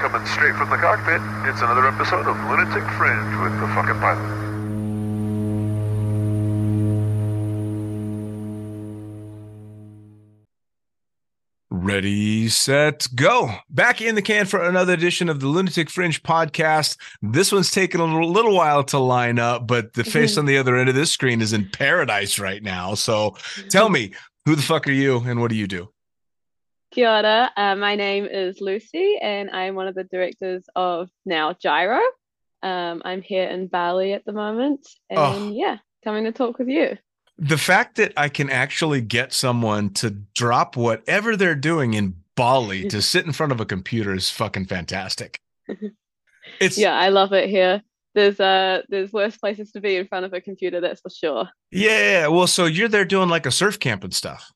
[0.00, 4.48] Coming straight from the cockpit, it's another episode of Lunatic Fringe with the fucking pilot.
[11.70, 13.50] Ready, set, go.
[13.70, 16.96] Back in the can for another edition of the Lunatic Fringe podcast.
[17.20, 20.58] This one's taken a little, little while to line up, but the face on the
[20.58, 22.94] other end of this screen is in paradise right now.
[22.94, 23.36] So
[23.68, 24.12] tell me,
[24.44, 25.88] who the fuck are you and what do you do?
[26.98, 27.52] Kia ora.
[27.56, 32.00] Uh, my name is Luci, and I'm one of the directors of now Jyro.
[32.64, 35.52] Um, I'm here in Bali at the moment, and Oh.
[35.52, 36.98] yeah, coming to talk with you.
[37.38, 42.88] The fact that I can actually get someone to drop whatever they're doing in Bali
[42.88, 45.38] to sit in front of a computer is fucking fantastic.
[46.60, 47.80] It's Yeah, I love it here.
[48.16, 51.48] There's uh, there's worse places to be in front of a computer, that's for sure.
[51.70, 52.26] yeah.
[52.26, 54.50] Well, so you're there doing like a surf camp and stuff.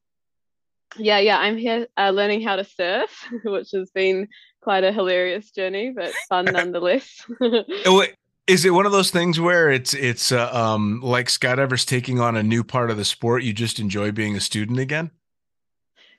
[0.96, 3.10] Yeah, yeah, I'm here uh, learning how to surf,
[3.44, 4.28] which has been
[4.60, 7.24] quite a hilarious journey, but fun nonetheless.
[8.48, 12.36] Is it one of those things where it's it's uh, um like skydivers taking on
[12.36, 13.44] a new part of the sport?
[13.44, 15.12] You just enjoy being a student again?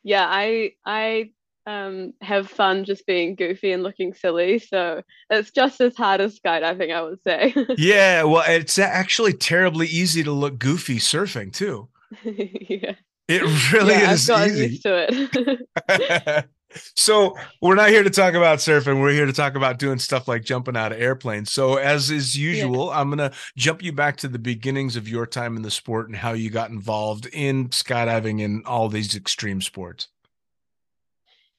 [0.03, 1.31] yeah, I I
[1.65, 6.39] um have fun just being goofy and looking silly, so it's just as hard as
[6.39, 7.53] skydiving, I would say.
[7.77, 11.89] Yeah, well, it's actually terribly easy to look goofy surfing too.
[12.23, 12.95] Yeah.
[13.33, 14.67] It really Yeah, I've is easy.
[14.67, 16.45] used to it.
[16.95, 19.01] so we're not here to talk about surfing.
[19.01, 21.51] We're here to talk about doing stuff like jumping out of airplanes.
[21.51, 25.55] So as is usual, I'm gonna jump you back to the beginnings of your time
[25.55, 30.07] in the sport and how you got involved in skydiving and all these extreme sports.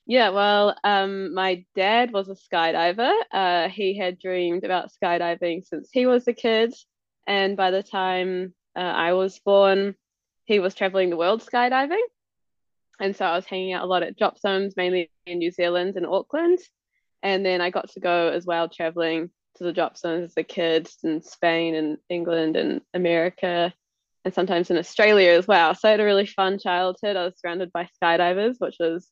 [0.07, 3.13] Yeah, well, um, my dad was a skydiver.
[3.33, 6.75] Uh, he had dreamed about skydiving since he was a kid,
[7.27, 9.95] and by the time uh, I was born,
[10.45, 12.03] he was traveling the world skydiving.
[13.01, 15.97] And so I was hanging out a lot at drop zones, mainly in New Zealand
[15.97, 16.59] and Auckland.
[17.23, 20.43] And then I got to go as well, traveling to the drop zones as a
[20.43, 23.73] kid in Spain and England and America.
[24.25, 25.75] and sometimes in Australia as well.
[25.75, 27.17] So I had a really fun childhood.
[27.17, 29.09] I was surrounded by skydivers, which was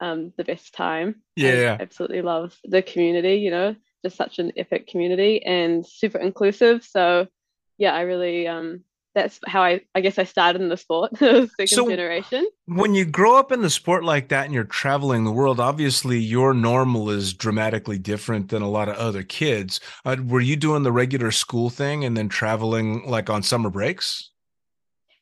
[0.00, 1.22] um, the best time.
[1.36, 3.36] Yeah, I absolutely love the community.
[3.36, 6.84] You know, just such an epic community and super inclusive.
[6.84, 7.28] So
[7.78, 8.82] yeah, I really um,
[9.14, 12.46] that's how I I guess I started in the sport, second So- generation.
[12.66, 16.18] When you grow up in the sport like that and you're traveling the world, obviously
[16.18, 19.80] your normal is dramatically different than a lot of other kids.
[20.04, 24.30] Uh, were you doing the regular school thing and then traveling like on summer breaks?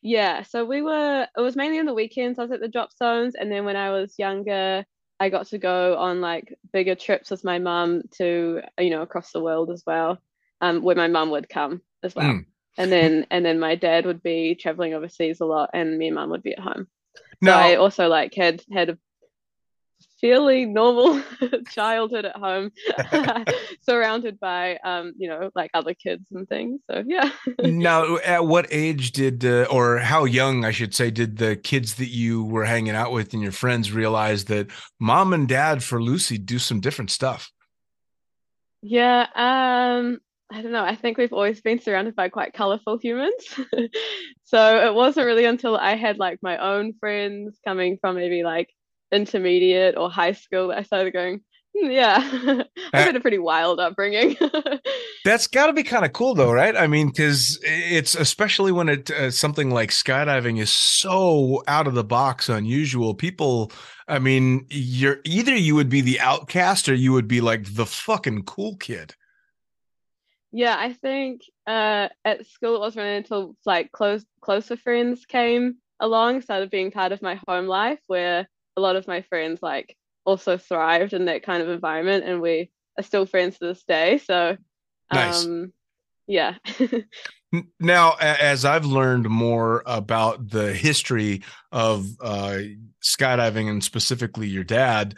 [0.02, 2.38] Yeah, so we were, it was mainly on the weekends.
[2.38, 3.34] I was at the drop zones.
[3.34, 4.84] And then when I was younger,
[5.18, 9.32] I got to go on like bigger trips with my mum to, you know, across
[9.32, 10.18] the world as well,
[10.60, 12.26] um, where my mum would come as well.
[12.26, 12.44] Mm.
[12.78, 16.16] And then, and then my dad would be traveling overseas a lot and me and
[16.16, 16.88] mum would be at home.
[17.44, 18.98] So I also like had, had a
[20.20, 21.22] fairly normal
[21.70, 22.72] childhood at home,
[23.82, 26.80] surrounded by, um, you know, like other kids and things.
[26.90, 27.30] So yeah.
[27.60, 31.94] now, at what age did, uh, or how young, I should say, did the kids
[31.96, 34.68] that you were hanging out with and your friends realize that
[34.98, 37.50] mom and dad for Luci do some different stuff?
[38.82, 40.20] Yeah, um,
[40.52, 40.84] I don't know.
[40.84, 43.60] I think we've always been surrounded by quite colorful humans.
[44.46, 48.70] So it wasn't really until I had like my own friends coming from maybe like
[49.10, 51.40] intermediate or high school that I started going,
[51.76, 52.16] "Hmm, yeah,
[52.92, 54.36] I've had a pretty wild upbringing.
[55.24, 56.76] That's got to be kind of cool, though, right?
[56.76, 61.94] I mean, because it's especially when it uh, something like skydiving is so out of
[61.94, 63.14] the box, unusual.
[63.14, 63.72] People,
[64.06, 67.86] I mean, you're either you would be the outcast or you would be like the
[67.86, 69.16] fucking cool kid.
[70.56, 75.76] Yeah, I think uh, at school it wasn't really until like close closer friends came
[76.00, 79.94] along, started being part of my home life, where a lot of my friends like
[80.24, 84.16] also thrived in that kind of environment, and we are still friends to this day.
[84.16, 84.56] So,
[85.12, 85.44] Nice.
[85.44, 85.74] um,
[86.26, 86.54] yeah,
[87.78, 92.60] Now, as I've learned more about the history of uh,
[93.04, 95.16] skydiving and specifically your dad,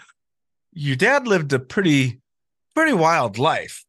[0.72, 2.20] your dad lived a pretty,
[2.74, 3.84] pretty wild life.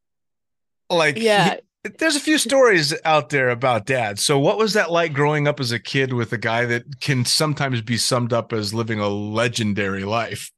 [0.89, 1.57] Like, he- yeah.
[1.97, 4.19] there's a few stories out there about dad.
[4.19, 7.25] So, what was that like growing up as a kid with a guy that can
[7.25, 10.51] sometimes be summed up as living a legendary life?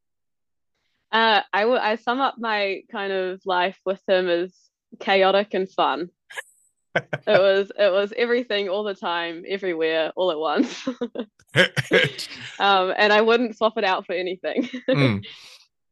[1.11, 4.55] Uh, I would I sum up my kind of life with him as
[4.99, 6.09] chaotic and fun.
[6.95, 10.87] It was it was everything all the time, everywhere, all at once.
[12.59, 14.69] Um, and I wouldn't swap it out for anything.
[14.87, 15.25] Mm.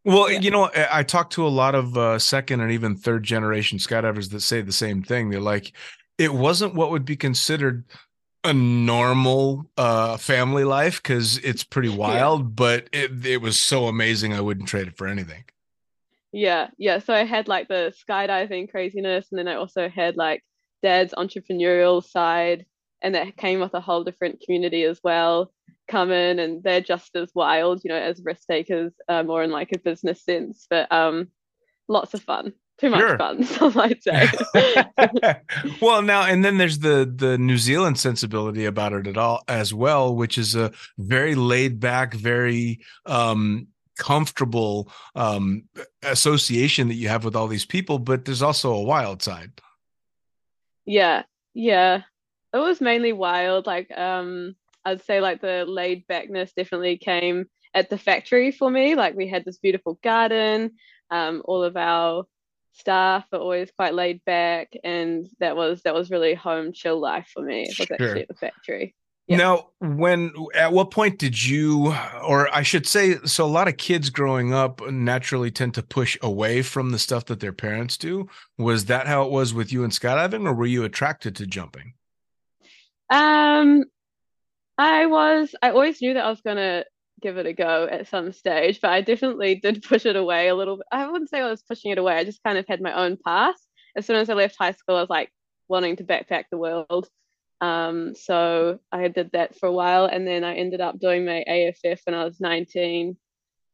[0.05, 0.39] Well, Yeah.
[0.39, 3.77] you know, I I talk to a lot of uh, second and even third generation
[3.77, 5.29] skydivers that say the same thing.
[5.29, 5.73] They're like,
[6.17, 7.85] it wasn't what would be considered
[8.43, 14.33] a normal uh, family life because it's pretty wild, but it, it was so amazing.
[14.33, 15.45] I wouldn't trade it for anything.
[16.31, 16.99] Yeah, yeah.
[16.99, 20.43] So I had like the skydiving craziness, and then I also had like
[20.83, 22.65] dad's entrepreneurial side,
[23.01, 25.51] and that came with a whole different community as well.
[25.87, 29.51] Come in, and they're just as wild, you know, as risk takers, uh, more in
[29.51, 31.29] like a business sense, but um,
[31.87, 32.53] lots of fun.
[32.79, 33.17] Too much Sure.
[33.17, 34.29] fun, some might say.
[35.81, 39.73] well, now and then there's the the New Zealand sensibility about it at all as
[39.73, 43.67] well, which is a very laid back, very um
[43.97, 45.63] comfortable um
[46.03, 49.51] association that you have with all these people, but there's also a wild side.
[50.85, 51.23] Yeah,
[51.53, 52.03] yeah.
[52.53, 53.65] It was mainly wild.
[53.65, 58.95] Like, um, I'd say like the laid backness definitely came at the factory for me.
[58.95, 60.71] Like we had this beautiful garden.
[61.11, 62.25] Um, all of our
[62.73, 67.29] staff are always quite laid back, and that was that was really home chill life
[67.33, 67.63] for me.
[67.63, 67.97] It was Sure.
[67.99, 68.95] actually at the factory.
[69.27, 71.93] Now, when at what point did you,
[72.25, 76.17] or I should say, so a lot of kids growing up naturally tend to push
[76.23, 78.27] away from the stuff that their parents do.
[78.57, 81.93] Was that how it was with you in skydiving, or were you attracted to jumping?
[83.09, 83.85] Um,
[84.77, 86.85] I was, I always knew that I was gonna
[87.21, 90.55] give it a go at some stage, but I definitely did push it away a
[90.55, 90.85] little bit.
[90.91, 92.15] I wouldn't say I was pushing it away.
[92.15, 93.55] I just kind of had my own path.
[93.95, 95.31] As soon as I left high school, I was like
[95.67, 97.09] wanting to backpack the world.
[97.61, 101.43] Um, so I did that for a while, and then I ended up doing my
[101.45, 103.17] AFF when I was 19,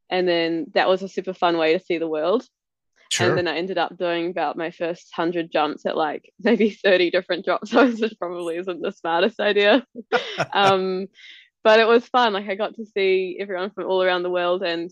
[0.09, 2.47] and then that was a super fun way to see the world.
[3.23, 7.11] And then I ended up doing about my first 100 jumps at like maybe 30
[7.11, 9.85] different drop zones, which probably isn't the smartest idea.
[10.53, 11.07] um,
[11.63, 12.33] but it was fun.
[12.33, 14.91] Like I got to see everyone from all around the world and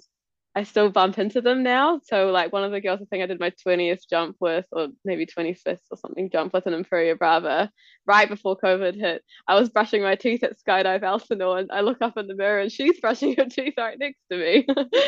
[0.56, 2.00] I still bump into them now.
[2.03, 4.89] So like one of the girls I think I did my 20th jump with or
[5.03, 7.70] maybe 25th or something jump with an Empuriabrava
[8.06, 9.24] right before COVID hit.
[9.48, 12.60] I was brushing my teeth at Skydive Elsinore and I look up in the mirror
[12.60, 14.68] and she's brushing her teeth right next to me.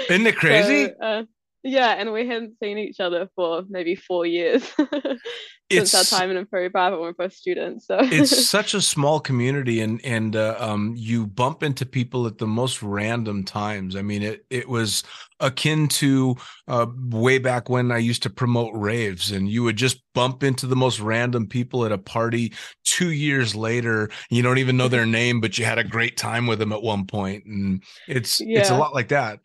[0.10, 0.86] Isn't it crazy?
[0.86, 1.24] So, uh,
[1.68, 4.72] Yeah, and we hadn't seen each other for maybe four years
[5.72, 7.88] since our time in Empuriabrava when we were both students.
[7.88, 7.98] So.
[8.02, 12.46] It's such a small community and and uh, um you bump into people at the
[12.46, 13.96] most random times.
[13.96, 15.02] I mean it it was
[15.40, 16.36] akin to
[16.68, 20.66] uh way back when i used to promote raves and you would just bump into
[20.66, 22.54] the most random people at a party
[22.86, 24.10] 2 years later.
[24.30, 26.84] You don't even know their name but you had a great time with them at
[26.84, 29.40] one point and it's it's a lot like that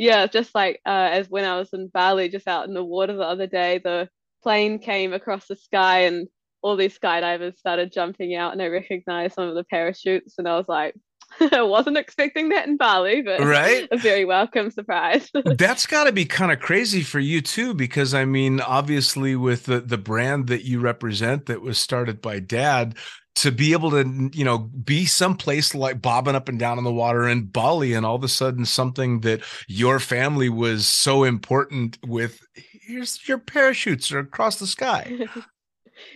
[0.00, 3.14] yeah, just like uh, as when I was in Bali, just out in the water
[3.14, 4.08] the other day, the
[4.42, 6.26] plane came across the sky and
[6.62, 10.56] all these skydivers started jumping out and I recognized some of the parachutes and I
[10.56, 10.94] was like,
[11.52, 13.88] I wasn't expecting that in Bali, but Right?
[13.90, 15.28] a very welcome surprise.
[15.44, 19.64] That's got to be kind of crazy for you too, because I mean, obviously, with
[19.66, 22.96] the the brand that you represent that was started by Dad,
[23.40, 26.92] to be able to you know be someplace like bobbing up and down in the
[26.92, 31.98] water in Bali, and all of a sudden something that your family was so important
[32.06, 32.40] with.
[32.54, 35.26] Here's your parachutes are across the sky.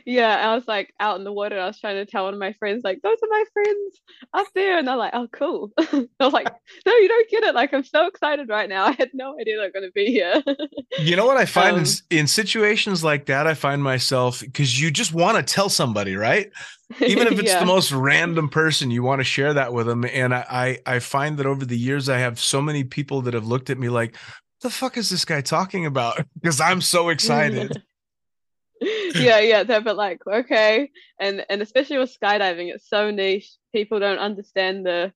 [0.07, 1.59] Yeah, I was like out in the water.
[1.59, 4.01] I was trying to tell one of my friends, like, those are my friends
[4.33, 4.79] up there.
[4.79, 5.73] And they're like, oh, cool.
[5.79, 6.49] I was like,
[6.87, 7.55] no, you don't get it.
[7.55, 8.85] Like, I'm so excited right now.
[8.89, 10.43] I had no idea they're going to be here.
[10.97, 14.41] You know what I find in, Um, s- in situations like that, I find myself
[14.41, 16.51] because you just want to tell somebody, right?
[17.01, 17.59] even if it's Yeah.
[17.59, 20.99] the most random person you want to share that with them and I, I i
[20.99, 23.89] find that over the years i have so many people that have looked at me
[23.89, 24.17] like
[24.61, 27.83] the fuck is this guy talking about because i'm so excited
[29.15, 30.91] yeah, yeah, they're but like, okay.
[31.19, 33.51] And and especially with skydiving, it's so niche.
[33.73, 35.13] People don't understand the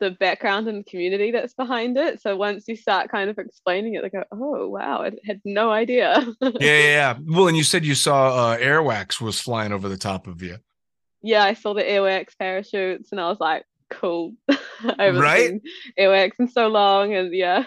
[0.00, 2.20] the background and community that's behind it.
[2.20, 5.70] So once you start kind of explaining it, they go, Oh wow, I had no
[5.70, 6.26] idea.
[6.42, 9.96] yeah yeah yeah well and you said you saw uh airwax was flying over the
[9.98, 10.58] top of you
[11.22, 14.34] Yeah, I saw the Airwax parachutes and I was like, cool.
[14.50, 15.48] I haven't Right?
[15.50, 15.60] seen
[15.98, 17.64] Airwax in so long and yeah.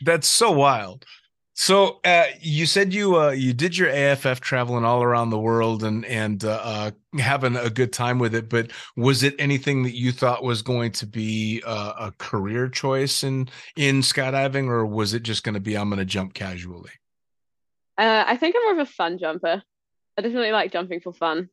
[0.00, 1.04] that's so wild
[1.60, 5.84] so uh you said you uh you did your aff traveling all around the world
[5.84, 9.94] and and uh, uh having a good time with it but was it anything that
[9.94, 15.12] you thought was going to be uh, a career choice in in skydiving or was
[15.12, 16.92] it just going to be i'm going to jump casually
[17.98, 19.62] Uh, I think I'm more of a fun jumper.
[20.16, 21.50] I definitely like jumping for fun.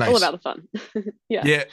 [0.00, 0.68] All about the fun.
[1.28, 1.42] yeah.
[1.44, 1.64] yeah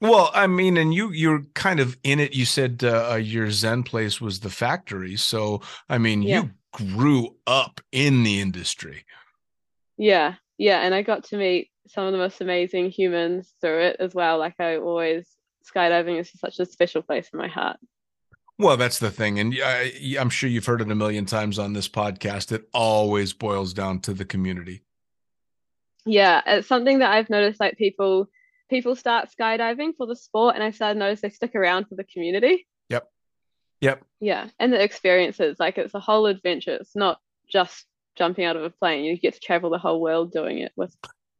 [0.00, 3.50] well i mean and you you're kind of in it you said uh, uh, your
[3.50, 5.60] zen place was the factory so
[5.90, 6.42] i mean Yeah.
[6.42, 9.04] you grew up in the industry
[9.96, 13.96] Yeah, yeah, and I got to meet some of the most amazing humans through it
[13.98, 14.38] as well.
[14.38, 15.26] Like I always,
[15.64, 17.78] skydiving is such a special place in my heart.
[18.58, 19.38] Well, that's the thing.
[19.38, 22.52] And I, I'm sure you've heard it a million times on this podcast.
[22.52, 24.82] It always boils down to the community.
[26.04, 28.28] Yeah, it's something that I've noticed like people
[28.68, 31.96] people start skydiving for the sport and I started to notice they stick around for
[31.96, 32.66] the community.
[33.80, 34.04] Yep.
[34.20, 36.74] Yeah, and the experiences, like it's a whole adventure.
[36.74, 37.18] It's not
[37.48, 39.04] just jumping out of a plane.
[39.04, 40.94] You get to travel the whole world doing it with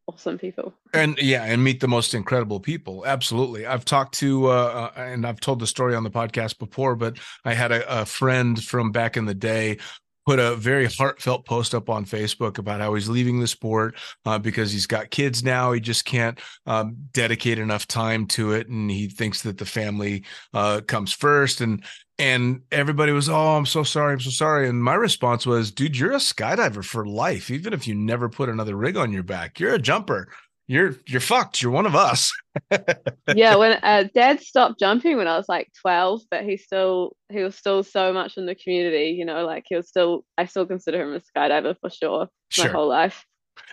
[0.07, 0.73] awesome people.
[0.93, 3.05] And yeah, and meet the most incredible people.
[3.05, 3.65] Absolutely.
[3.65, 7.17] I've talked to, uh, uh, and I've told the story on the podcast before, but
[7.45, 9.77] I had a, a friend from back in the day
[10.25, 14.37] put a very heartfelt post up on Facebook about how he's leaving the sport uh,
[14.37, 15.71] because he's got kids now.
[15.71, 20.23] He just can't um, dedicate enough time to it, and he thinks that the family
[20.53, 21.61] uh, comes first.
[21.61, 21.83] And
[22.19, 24.69] and everybody was, oh, I'm so sorry, I'm so sorry.
[24.69, 28.47] And my response was, dude, you're a skydiver for life, even if you never put
[28.47, 29.59] another rig on your back.
[29.59, 30.27] You're a jumper.
[30.71, 31.61] You're you're fucked.
[31.61, 32.31] You're one of us.
[33.35, 37.43] yeah, when uh, Dad stopped jumping when I was like 12, but he still he
[37.43, 40.65] was still so much in the community, you know, like he was still I still
[40.65, 42.65] consider him a skydiver for sure sure.
[42.67, 43.25] my whole life.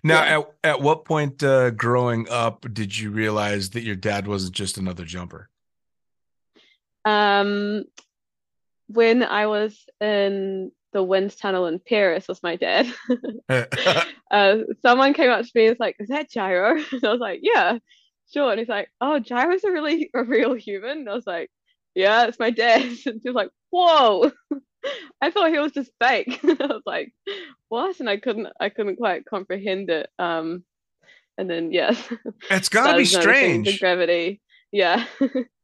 [0.03, 0.39] Now, Yeah.
[0.39, 4.77] at, at what point uh, growing up did you realize that your dad wasn't just
[4.77, 5.51] another jumper?
[7.05, 7.85] Um,
[8.89, 12.93] when I was in the wind tunnel in Paris with my dad,
[14.31, 17.21] uh, someone came up to me and was like, "Is that Jyro?" And I was
[17.21, 17.79] like, "Yeah,
[18.33, 21.51] sure." And he's like, "Oh, Jyro's a really a real human." And I was like,
[21.95, 24.31] "Yeah, it's my dad." And he was like, "Whoa."
[25.21, 26.39] I thought he was just fake.
[26.45, 27.13] I was like,
[27.69, 30.09] "What?" And I couldn't, I couldn't quite comprehend it.
[30.19, 30.65] Um,
[31.37, 32.01] and then yes,
[32.51, 33.81] it's got to be started noticing the strange.
[33.81, 34.41] gravity.
[34.71, 35.07] Yeah,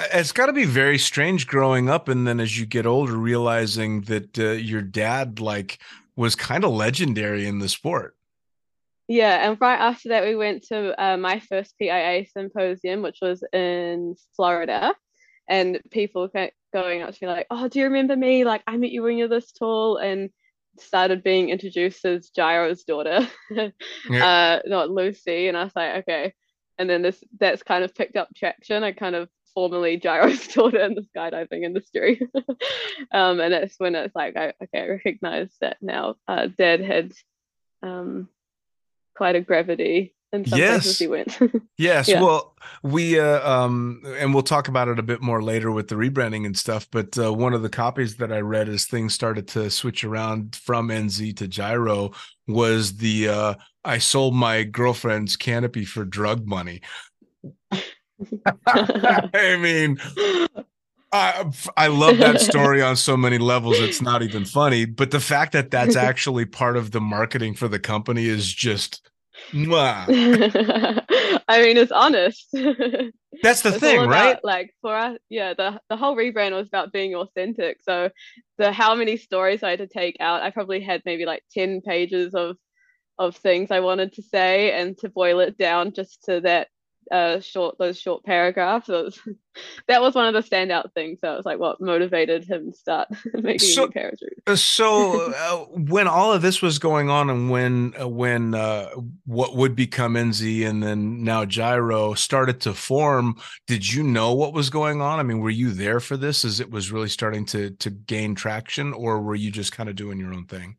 [0.00, 4.02] It's got to be very strange growing up, and then as you get older, realizing
[4.02, 5.78] that uh, your dad like
[6.16, 8.13] was kind of legendary in the sport.
[9.08, 9.48] Yeah.
[9.48, 14.14] And right after that, we went to uh, my first PIA symposium, which was in
[14.36, 14.94] Florida,
[15.48, 18.44] and people kept going up to me like, "Oh, do you remember me?
[18.44, 20.30] Like, I met you when you're this tall," and
[20.78, 23.70] started being introduced as Jyro's daughter, uh,
[24.66, 25.48] not Luci.
[25.48, 26.34] And I was like, okay.
[26.78, 28.82] And then this that's kind of picked up traction.
[28.82, 32.20] I kind of formerly Jyro's daughter in the skydiving industry.
[33.12, 36.16] um, and that's when it's like, I, okay, I recognize that now.
[36.26, 37.12] Uh, Dad had
[37.82, 38.28] um,
[39.16, 40.82] quite a gravity in some Yes.
[40.82, 41.38] places he went.
[41.78, 42.20] Yes, Yeah.
[42.22, 45.94] well, we uh, um, and we'll talk about it a bit more later with the
[45.94, 46.88] rebranding and stuff.
[46.90, 50.56] But uh, one of the copies that I read as things started to switch around
[50.56, 52.14] from NZ to Jyro
[52.46, 53.54] was the uh,
[53.84, 56.80] I sold my girlfriend's canopy for drug money.
[58.66, 59.98] I mean,
[61.14, 63.80] I I love that story on so many levels.
[63.80, 67.68] It's not even funny, but the fact that that's actually part of the marketing for
[67.68, 69.08] the company is just.
[69.52, 70.10] Mwah.
[71.48, 72.48] I mean, it's honest.
[73.42, 74.36] That's the It's thing, all right?
[74.36, 77.78] about, like for us, yeah, the the whole rebrand was about being authentic.
[77.82, 78.10] So
[78.58, 81.80] the how many stories I had to take out, I probably had maybe like 10
[81.82, 82.56] pages of
[83.18, 86.68] of things I wanted to say and to boil it down just to that
[87.10, 88.88] uh short those short paragraphs.
[88.88, 89.18] Was,
[89.88, 91.18] that was one of the standout things.
[91.20, 94.10] So it was like what motivated him to start making So- new.
[94.46, 98.90] Uh, So uh, when all of this was going on, and when uh, when uh,
[99.26, 104.52] what would become NZ and then now Jyro started to form, did you know what
[104.52, 105.18] was going on?
[105.18, 108.34] I mean, were you there for this as it was really starting to to gain
[108.34, 110.76] traction, or were you just kind of doing your own thing?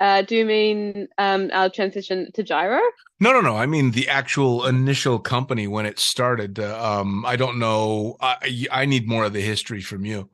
[0.00, 2.80] Uh, do you mean um our transition to Jyro?
[3.20, 3.56] No, no, no.
[3.56, 6.58] I mean the actual initial company when it started.
[6.58, 8.16] Uh, um, I don't know.
[8.20, 10.30] I I need more of the history from you.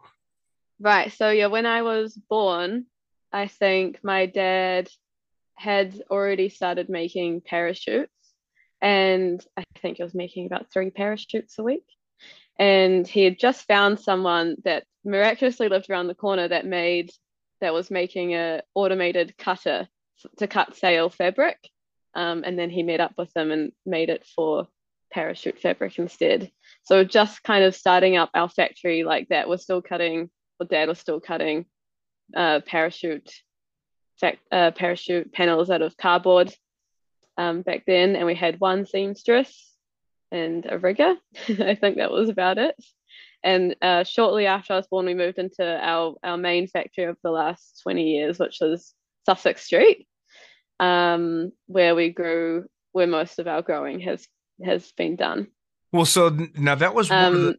[0.79, 1.13] Right.
[1.13, 2.87] So yeah, when I was born,
[3.33, 4.89] I think my dad
[5.55, 8.13] had already started making parachutes,
[8.81, 11.85] and I think he was making about three parachutes a week.
[12.59, 17.11] And he had just found someone that miraculously lived around the corner that made
[17.61, 19.89] that was making a automated cutter
[20.39, 21.59] to cut sail fabric.
[22.15, 24.69] Um, and then he met up with them and made it for
[25.13, 26.51] parachute fabric instead.
[26.83, 29.49] So just kind of starting up our factory like that.
[29.49, 31.67] We're still cutting well, dad was still cutting
[32.35, 33.31] uh, parachute
[34.21, 36.53] fac- uh, parachute panels out of cardboard
[37.37, 39.75] um, back then, and we had one seamstress
[40.33, 41.15] and a rigger.
[41.49, 42.75] I think that was about it.
[43.47, 47.17] And uh, shortly after I was born, we moved into our our main factory of
[47.23, 48.93] the last 20 years, which was
[49.25, 50.09] Sussex Street,
[50.81, 54.27] um, where we grew, where most of our growing has
[54.65, 55.47] has been done.
[55.93, 57.59] Well, so now that was one of Um, the.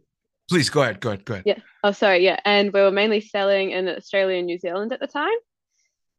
[0.50, 1.00] Please go ahead.
[1.00, 1.26] Go ahead.
[1.26, 1.44] Go ahead.
[1.46, 1.60] Yeah.
[1.84, 2.24] Oh, sorry.
[2.24, 2.40] Yeah.
[2.46, 5.38] And we were mainly selling in Australia and New Zealand at the time.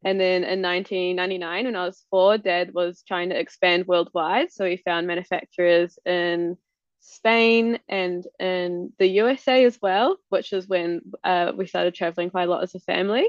[0.05, 4.53] And then in 1999, when I was four, Dad was trying to expand worldwide.
[4.53, 6.57] So he found manufacturers in
[7.01, 12.49] Spain and in the USA as well, which is when uh, we started traveling quite
[12.49, 13.29] a lot as a family.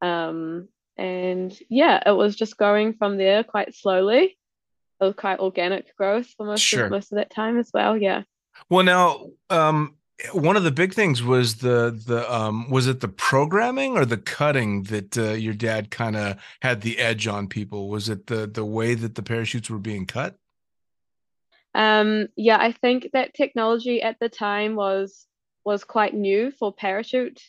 [0.00, 4.36] Um, and yeah, it was just growing from there quite slowly.
[5.00, 6.84] It was quite organic growth for most Sure.
[6.86, 7.96] of most of that time as well.
[7.96, 8.22] Yeah.
[8.70, 9.96] Well, now, um,
[10.32, 14.16] one of the big things was the the um, was it the programming or the
[14.16, 17.88] cutting that uh, your dad kind of had the edge on people?
[17.88, 20.36] Was it the the way that the parachutes were being cut?
[21.74, 25.26] Um, yeah, I think that technology at the time was
[25.64, 27.40] was quite new for parachute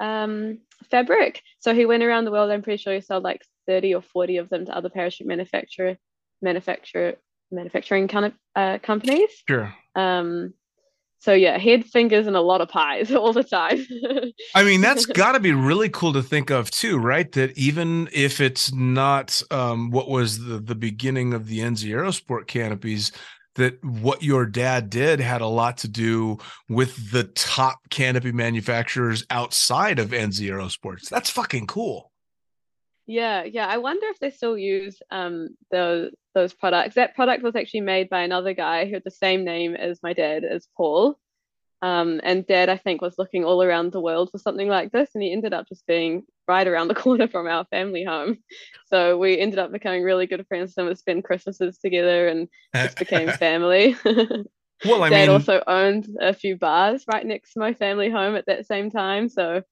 [0.00, 0.58] um,
[0.90, 1.42] fabric.
[1.58, 2.50] So he went around the world.
[2.50, 5.96] I'm pretty sure he sold like 30 or 40 of them to other parachute manufacturer
[6.42, 7.14] manufacturer
[7.50, 9.30] manufacturing kind of uh, companies.
[9.48, 9.74] Sure.
[9.94, 10.54] Um,
[11.18, 13.84] so yeah, he had fingers in a lot of pies all the time.
[14.54, 17.30] I mean, that's got to be really cool to think of too, right?
[17.32, 22.46] That even if it's not um, what was the, the beginning of the NZ Aerosport
[22.46, 23.12] canopies,
[23.56, 26.38] that what your dad did had a lot to do
[26.68, 31.08] with the top canopy manufacturers outside of NZ Aerosports.
[31.08, 32.12] That's fucking cool.
[33.06, 33.66] Yeah, yeah.
[33.66, 36.96] I wonder if they still use um those those products.
[36.96, 40.12] That product was actually made by another guy who had the same name as my
[40.12, 41.18] dad, as Paul.
[41.82, 45.10] Um, and dad, I think, was looking all around the world for something like this,
[45.14, 48.38] and he ended up just being right around the corner from our family home.
[48.86, 52.98] So we ended up becoming really good friends and would spend Christmases together and just
[52.98, 53.96] became family.
[54.04, 58.36] well, I dad mean, also owned a few bars right next to my family home
[58.36, 59.28] at that same time.
[59.28, 59.62] So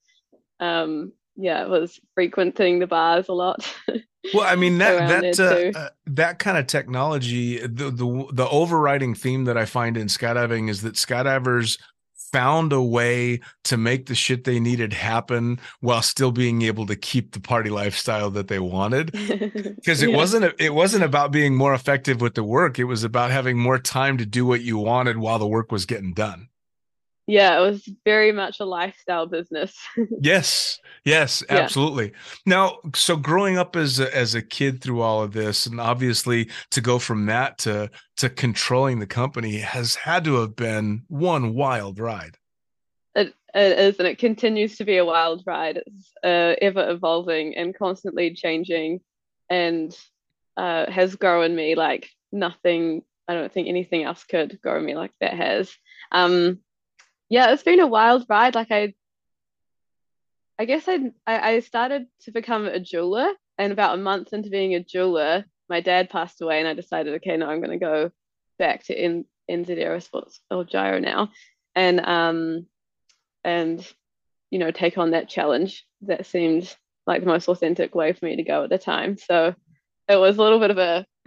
[0.60, 3.68] um yeah, was frequenting the bars a lot.
[4.32, 9.14] Well, I mean that that uh, uh, that kind of technology, the the the overriding
[9.14, 11.78] theme that I find in skydiving is that skydivers
[12.34, 16.96] found a way to make the shit they needed happen while still being able to
[16.96, 19.12] keep the party lifestyle that they wanted.
[19.84, 20.16] Because it Yeah.
[20.16, 23.78] wasn't it wasn't about being more effective with the work; it was about having more
[23.78, 26.48] time to do what you wanted while the work was getting done.
[27.26, 29.74] Yeah, it was very much a lifestyle business.
[30.20, 31.58] Yes, yes, Yeah.
[31.58, 32.12] absolutely.
[32.46, 36.50] Now, so growing up as a, as a kid through all of this, and obviously
[36.70, 41.54] to go from that to to controlling the company has had to have been one
[41.54, 42.36] wild ride.
[43.14, 45.78] It, it is, and it continues to be a wild ride.
[45.86, 49.00] It's uh, ever evolving and constantly changing,
[49.48, 49.96] and
[50.56, 53.02] uh, has grown me like nothing.
[53.28, 55.72] I don't think anything else could grow me like that has.
[56.12, 56.60] Um,
[57.28, 58.54] yeah, it's been a wild ride.
[58.54, 58.94] Like I,
[60.58, 64.74] I guess I, I started to become a jeweler, and about a month into being
[64.74, 68.10] a jeweler, my dad passed away, and I decided, okay, now I'm going to go
[68.58, 71.30] back to in NZ Aerosports or Jyro now,
[71.74, 72.66] and um,
[73.42, 73.86] and
[74.50, 76.74] you know, take on that challenge that seemed
[77.06, 79.16] like the most authentic way for me to go at the time.
[79.18, 79.54] So
[80.08, 81.06] it was a little bit of a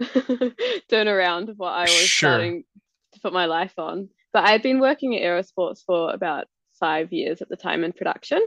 [0.90, 2.30] turnaround of what I was Sure.
[2.30, 2.64] starting
[3.12, 4.08] to put my life on.
[4.32, 6.46] But I'd been working at Aerosports for about
[6.78, 8.40] five years at the time in production.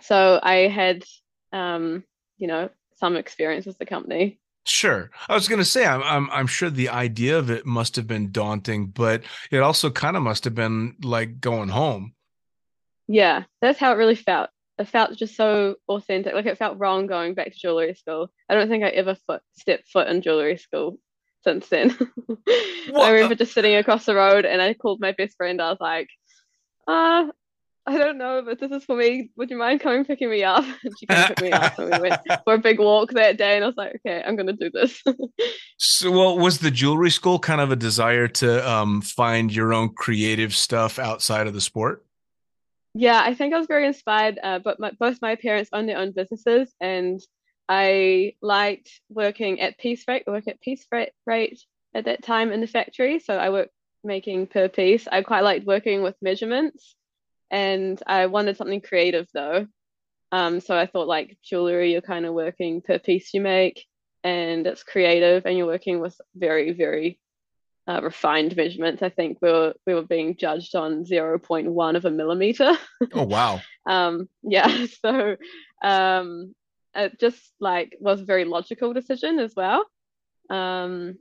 [0.00, 1.04] So I had,
[1.52, 2.04] um,
[2.38, 4.40] you know, some experience with the company.
[4.64, 5.10] Sure.
[5.28, 8.06] I was going to say, I'm, I'm, I'm sure the idea of it must have
[8.06, 12.14] been daunting, but it also kind of must have been like going home.
[13.08, 14.50] Yeah, that's how it really felt.
[14.78, 16.34] It felt just so authentic.
[16.34, 18.32] Like it felt wrong going back to jewelry school.
[18.48, 20.98] I don't think I ever foot stepped foot in jewelry school
[21.44, 21.96] since then.
[22.96, 25.60] I remember just sitting across the road and I called my best friend.
[25.60, 26.08] I was like,
[26.86, 27.26] uh,
[27.84, 29.30] I don't know, but this is for me.
[29.36, 30.64] Would you mind coming picking me up?
[30.84, 33.56] And she came pick me up and we went for a big walk that day
[33.56, 35.02] and I was like, okay, I'm gonna do this.
[35.78, 39.94] So, well, was the jewelry school kind of a desire to um, find your own
[39.94, 42.04] creative stuff outside of the sport?
[42.94, 44.38] Yeah, I think I was very inspired.
[44.42, 47.20] Uh, but my, both my parents own their own businesses, and
[47.68, 50.24] I liked working at Piece Rate.
[50.26, 51.62] I worked at Piece Rate, Rate
[51.94, 53.72] at that time in the factory, so I worked
[54.04, 55.06] making per piece.
[55.10, 56.96] I quite liked working with measurements,
[57.50, 59.66] and I wanted something creative though.
[60.32, 63.86] Um, so I thought like jewelry, you're kind of working per piece you make,
[64.24, 67.20] and it's creative, and you're working with very, very
[67.86, 69.02] uh, refined measurements.
[69.02, 72.72] I think we were we were being judged on 0.1 of a millimeter.
[73.12, 73.60] Oh, wow.
[73.86, 75.36] um, yeah, so
[75.82, 76.54] um,
[76.94, 79.84] it just like was a very logical decision as well.
[80.50, 81.18] Um,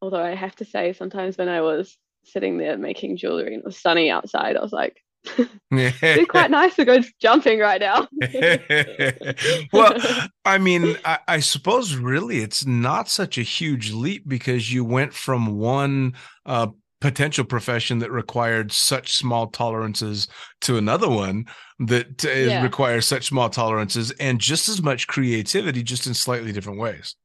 [0.00, 3.64] although I have to say, sometimes when I was sitting there making jewelry and it
[3.64, 4.96] was sunny outside, I was like,
[5.38, 8.08] it'd be quite nice to go jumping right now.
[9.72, 9.98] well,
[10.46, 15.12] I mean, I, I suppose really it's not such a huge leap because you went
[15.12, 16.14] from one
[16.46, 16.68] uh,
[17.00, 20.28] potential profession that required such small tolerances
[20.62, 21.46] to another one
[21.80, 22.62] that uh, Yeah.
[22.62, 27.16] requires such small tolerances and just as much creativity, just in slightly different ways.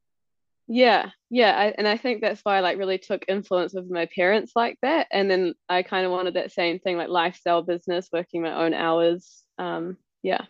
[0.68, 4.08] Yeah, yeah, I, and I think that's why I like really took influence with my
[4.16, 8.10] parents like that, and then I kind of wanted that same thing, like lifestyle business,
[8.12, 9.44] working my own hours.
[9.60, 10.46] Um, yeah.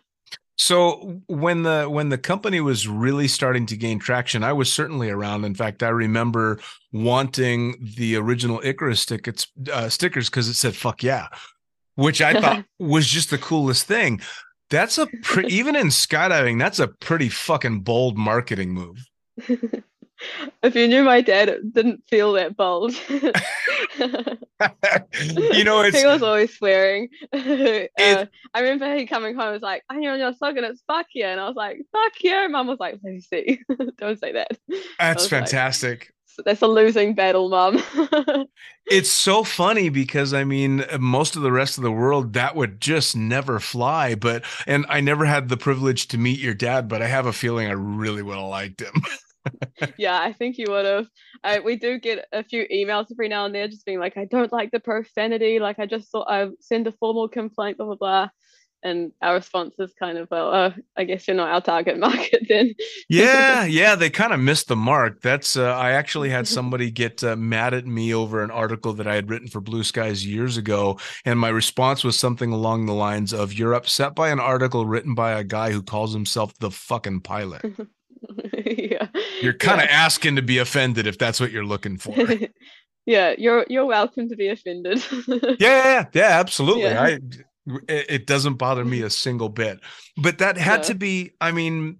[0.57, 5.09] So when the when the company was really starting to gain traction, I was certainly
[5.09, 5.43] around.
[5.43, 6.59] In fact, I remember
[6.93, 11.27] wanting the original Icarus stickers uh, stickers because it said "fuck yeah,"
[11.95, 14.21] which I thought was just the coolest thing.
[14.69, 19.05] That's a pre- even in skydiving, that's a pretty fucking bold marketing move.
[20.63, 22.93] If you knew my dad, it didn't feel that bold.
[23.09, 23.19] you
[25.63, 27.09] know, it's he was always swearing.
[27.33, 31.07] uh, I remember he coming home and was like, "I'm on your slogan, it's fuck
[31.13, 33.59] you," and I was like, "Fuck yeah!" Mum was like, "Let me see,
[33.97, 34.57] don't say that."
[34.99, 36.11] that's was like- fantastic.
[36.43, 37.81] That's a losing battle, Mum.
[38.87, 42.79] It's so funny because I mean, most of the rest of the world that would
[42.79, 44.13] just never fly.
[44.13, 47.33] But and I never had the privilege to meet your dad, but I have a
[47.33, 49.01] feeling I really would have liked him.
[49.97, 51.07] Yeah, I think you would have.
[51.43, 54.25] I, we do get a few emails every now and then, just being like, "I
[54.25, 55.59] don't like the profanity.
[55.59, 58.29] Like, I just thought I send a formal complaint, blah blah blah."
[58.83, 62.45] And our response is kind of, "Well, uh, I guess you're not our target market
[62.47, 62.73] then."
[63.09, 65.21] yeah, yeah, they kind of missed the mark.
[65.21, 69.07] That's uh, I actually had somebody get uh, mad at me over an article that
[69.07, 72.93] I had written for Blue Skies years ago, and my response was something along the
[72.93, 76.71] lines of, "You're upset by an article written by a guy who calls himself the
[76.71, 77.63] fucking pilot.
[78.65, 79.07] yeah.
[79.41, 79.95] You're kind of Yeah.
[80.05, 82.15] asking to be offended if that's what you're looking for."
[83.05, 85.03] yeah, you're you're welcome to be offended.
[85.27, 86.83] yeah, yeah, yeah, absolutely.
[86.83, 87.01] Yeah.
[87.03, 87.07] I
[87.87, 89.79] it, it doesn't bother me a single bit.
[90.17, 90.83] But that had Yeah.
[90.83, 91.97] to be, I mean,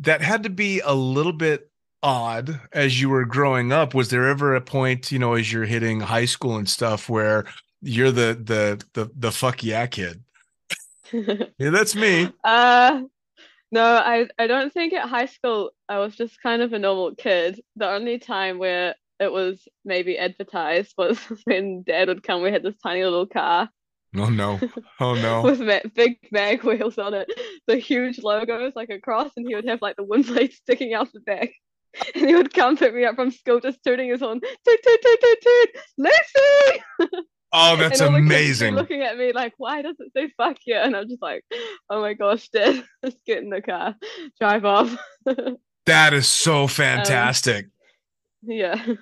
[0.00, 1.68] that had to be a little bit
[2.02, 3.94] odd as you were growing up.
[3.94, 7.44] Was there ever a point, you know, as you're hitting high school and stuff where
[7.82, 10.22] you're the the the the fuck yeah kid?
[11.12, 12.32] Yeah, that's me.
[12.42, 13.02] Uh,
[13.74, 17.14] no, I I don't think at high school I was just kind of a normal
[17.14, 17.60] kid.
[17.76, 22.42] The only time where it was maybe advertised was when Dad would come.
[22.42, 23.68] We had this tiny little car
[24.16, 24.60] Oh no.
[25.00, 25.42] Oh no.
[25.44, 27.28] with ma- big mag wheels on it,
[27.66, 31.12] the huge logos like across, and he would have like the wind blades sticking out
[31.12, 31.50] the back.
[32.16, 35.00] And he would come pick me up from school just tooting his horn, toot toot
[35.02, 35.68] toot toot toot,
[36.00, 37.22] Luci.
[37.54, 38.74] Oh, that's and all the kids would be amazing.
[38.74, 40.74] looking at me like, why does it say fuck you?
[40.76, 41.44] And I'm just like,
[41.88, 43.94] oh my gosh, Dad, just get in the car,
[44.40, 44.94] drive off.
[45.86, 47.66] That is so fantastic.
[48.42, 48.84] yeah.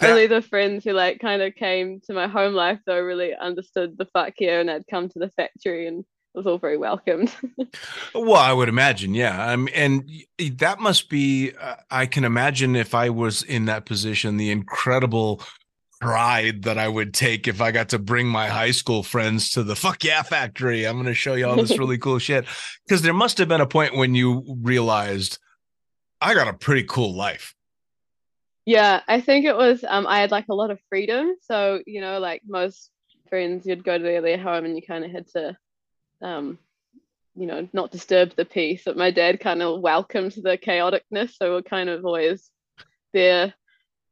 [0.00, 3.34] That- Only the friends who like kind of came to my home life though really
[3.34, 7.32] understood the fuck you and had come to the factory and was all very welcomed.
[8.14, 9.52] Well, I would imagine, yeah.
[9.52, 10.10] Um, and
[10.56, 11.52] that must be.
[11.58, 15.42] Uh, I can imagine if I was in that position, the incredible
[16.00, 19.62] pride that I would take if I got to bring my high school friends to
[19.62, 20.86] the fuck yeah factory.
[20.86, 22.46] I'm going to show you all this really cool shit.
[22.86, 25.38] Because there must have been a point when you realized
[26.20, 27.54] I got a pretty cool life.
[28.64, 31.34] Yeah, I think it was um I had like a lot of freedom.
[31.42, 32.90] So, you know, like most
[33.28, 35.56] friends you'd go to their, their home and you kind of had to
[36.22, 36.58] um
[37.34, 38.82] you know, not disturb the peace.
[38.84, 42.50] But my dad kind of welcomed the chaoticness, so we're kind of always
[43.12, 43.54] there,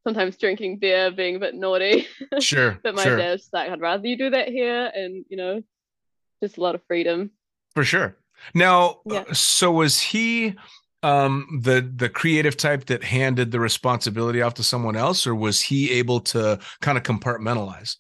[0.07, 2.07] sometimes drinking beer, being a bit naughty.
[2.41, 5.63] Sure, But my sure, dad's like, I'd rather you do that here and you know,
[6.43, 7.31] just a lot of freedom.
[7.75, 8.17] for sure.
[8.55, 9.25] Now, Yeah.
[9.29, 10.55] uh, so was he
[11.03, 15.61] um the the creative type that handed the responsibility off to someone else or was
[15.61, 17.97] he able to kind of compartmentalize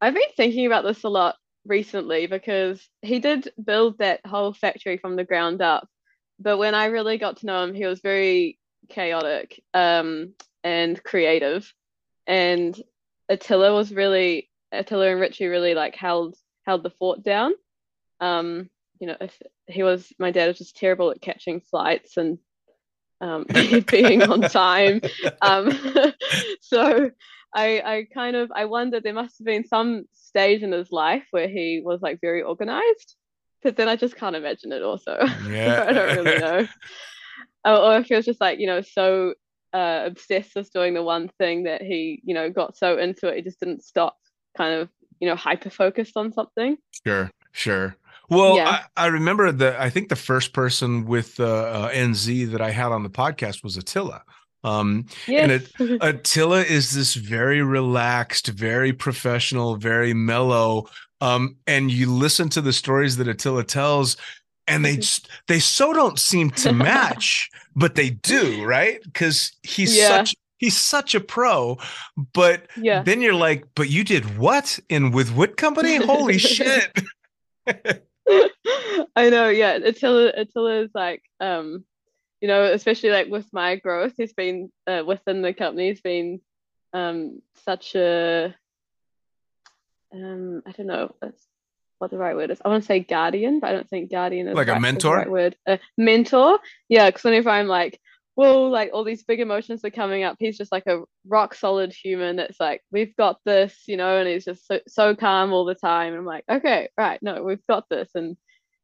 [0.00, 4.98] I've been thinking about this a lot recently because he did build that whole factory
[4.98, 5.88] from the ground up.
[6.38, 10.34] But when I really got to know him, he was very chaotic um,
[10.66, 11.72] and creative.
[12.26, 12.76] And
[13.28, 16.34] Attila was really Attila and Richie really like held
[16.66, 17.52] held the fort down.
[18.20, 22.38] Um, you know, if he was my dad was just terrible at catching flights and
[23.20, 23.46] um,
[23.86, 25.00] being on time.
[25.40, 25.70] Um,
[26.60, 27.10] so
[27.54, 31.26] I I kind of I wonder there must have been some stage in his life
[31.30, 33.14] where he was like very organized,
[33.62, 34.82] but then I just can't imagine it.
[34.82, 35.16] Also,
[35.48, 35.84] Yeah.
[35.88, 36.66] I don't really know.
[37.64, 39.34] Or, or if he was just like you know so
[39.72, 43.36] uh, obsessed with doing the one thing that he you know got so into it
[43.36, 44.16] he just didn't stop,
[44.56, 44.88] kind of
[45.20, 46.76] you know hyper focused on something.
[47.04, 47.96] Sure, sure.
[48.28, 48.80] Well, Yeah.
[48.96, 49.80] I, I remember the.
[49.80, 53.62] I think the first person with uh, uh, NZ that I had on the podcast
[53.62, 54.22] was Attila.
[54.64, 55.70] Um, Yes.
[55.78, 60.88] And Attila is this very relaxed, very professional, very mellow.
[61.20, 64.16] Um, and you listen to the stories that Attila tells,
[64.68, 69.02] and they just, they so don't seem to match, but they do, right?
[69.02, 70.08] Because he's Yeah.
[70.08, 71.76] such he's such a pro.
[72.32, 73.02] But yeah.
[73.02, 74.78] then you're like, but you did what?
[74.88, 75.96] And with what company?
[75.96, 76.90] Holy shit.
[79.14, 79.72] I know, yeah.
[79.74, 81.84] Attila Attila is like um
[82.40, 86.40] you know, especially like with my growth, he's been uh, within the company, he's been
[86.92, 88.54] um such a
[90.14, 91.45] um I don't know that's
[91.98, 92.60] what the right word is.
[92.64, 94.80] I want to say guardian, but I don't think guardian is Like a right, the
[94.82, 95.16] mentor?
[95.16, 95.56] right word.
[95.66, 97.08] A mentor, yeah.
[97.08, 98.00] Because whenever I'm like,
[98.36, 101.92] well, like all these big emotions are coming up, he's just like a rock solid
[101.92, 105.64] human that's like, we've got this, you know, and he's just so, so calm all
[105.64, 106.12] the time.
[106.12, 108.36] And I'm like, okay, right, no, we've got this, and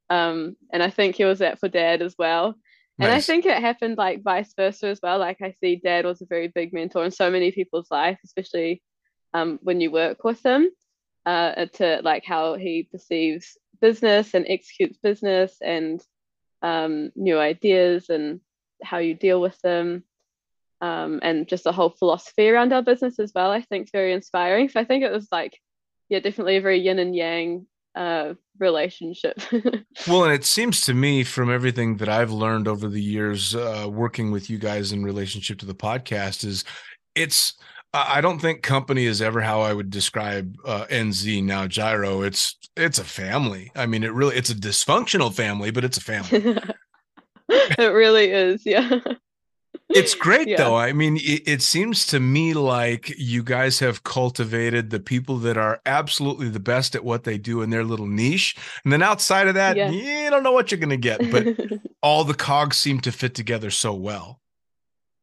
[0.09, 2.55] um, and I think he was that for Dad as well.
[2.99, 5.19] And I think it happened like vice versa as well.
[5.19, 8.83] Like I see Dad was a very big mentor in so many people's life, especially
[9.35, 10.71] um, when you work with him,
[11.27, 16.03] uh, to like how he perceives business and executes business and
[16.63, 18.41] um, new ideas and
[18.83, 20.05] how you deal with them.
[20.81, 24.69] Um, and just the whole philosophy around our business as well, I think very inspiring.
[24.69, 25.61] So I think it was like,
[26.09, 29.39] yeah, definitely a very yin and yang uh, relationship.
[30.09, 33.87] Well, and it seems to me from everything that I've learned over the years uh,
[33.89, 36.65] working with you guys in relationship to the podcast is
[37.15, 37.55] it's
[37.95, 42.27] I don't think company is ever how I would describe uh, NZ now Jyro.
[42.27, 43.71] It's it's a family.
[43.77, 46.59] I mean, it really it's a dysfunctional family, but it's a family.
[47.49, 48.99] it really is, yeah.
[49.91, 50.57] It's great Yeah.
[50.57, 50.77] though.
[50.77, 55.59] I mean, it, it seems to me like you guys have cultivated the people that
[55.59, 58.57] are absolutely the best at what they do in their little niche.
[58.85, 59.91] And then outside of that, Yeah.
[59.91, 61.47] you don't know what you're going to get, but
[62.03, 64.41] all the cogs seem to fit together so well.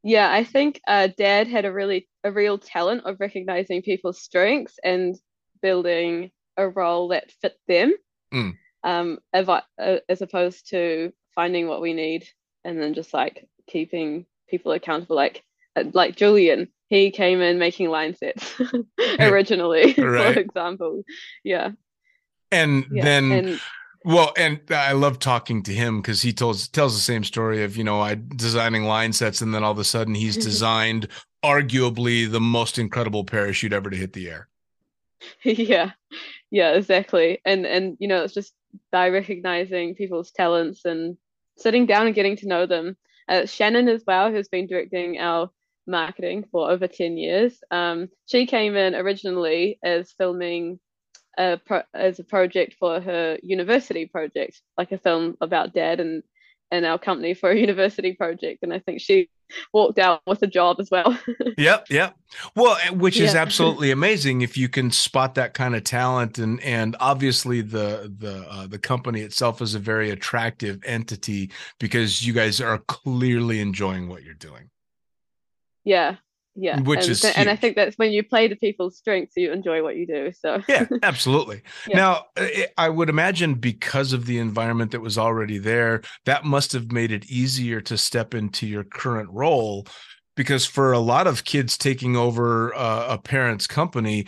[0.03, 4.79] Yeah, I think uh, Dad had a really a real talent of recognizing people's strengths
[4.83, 5.15] and
[5.61, 7.93] building a role that fit them,
[8.33, 8.55] Mm.
[8.83, 9.61] um, uh,
[10.07, 12.27] as opposed to finding what we need
[12.63, 15.15] and then just like keeping people accountable.
[15.15, 15.43] Like
[15.75, 18.55] uh, like Julian, he came in making line sets
[19.19, 20.33] originally, Right.
[20.33, 21.03] for example.
[21.43, 21.71] Yeah,
[22.51, 23.59] And yeah, then and
[24.05, 27.75] Well, and I love talking to him because he tells tells the same story of
[27.75, 31.07] you know I designing line sets, and then all of a sudden he's designed
[31.43, 34.47] arguably the most incredible parachute ever to hit the air.
[35.43, 35.91] yeah.
[36.49, 37.41] Yeah exactly.
[37.45, 38.53] And and you know it's just
[38.91, 41.17] by recognizing people's talents and
[41.57, 42.97] sitting down and getting to know them.
[43.27, 45.51] Uh, shannon as well who's been directing our
[45.85, 50.79] marketing for over 10 years um, she came in originally as filming
[51.37, 56.23] a pro- as a project for her university project like a film about dad and
[56.71, 58.61] and our company for a university project.
[58.63, 59.29] And i think she
[59.73, 61.17] walked out with a job as well.
[61.57, 62.15] Yep yep.
[62.55, 63.41] Well which is Yeah.
[63.41, 66.37] absolutely amazing if you can spot that kind of talent.
[66.37, 72.25] And and obviously the the uh, the company itself is a very attractive entity because
[72.25, 74.69] you guys are clearly enjoying what you're doing.
[75.83, 76.17] Yeah
[76.59, 79.33] yeah Which and, is th- and i think that's when you play to people's strengths
[79.37, 80.61] you enjoy what you do so.
[80.67, 81.61] Yeah absolutely.
[81.87, 81.97] Yeah.
[81.97, 86.73] now I- i would imagine because of the environment that was already there that must
[86.73, 89.87] have made it easier to step into your current role
[90.35, 94.25] because for a lot of kids taking over uh, a parent's company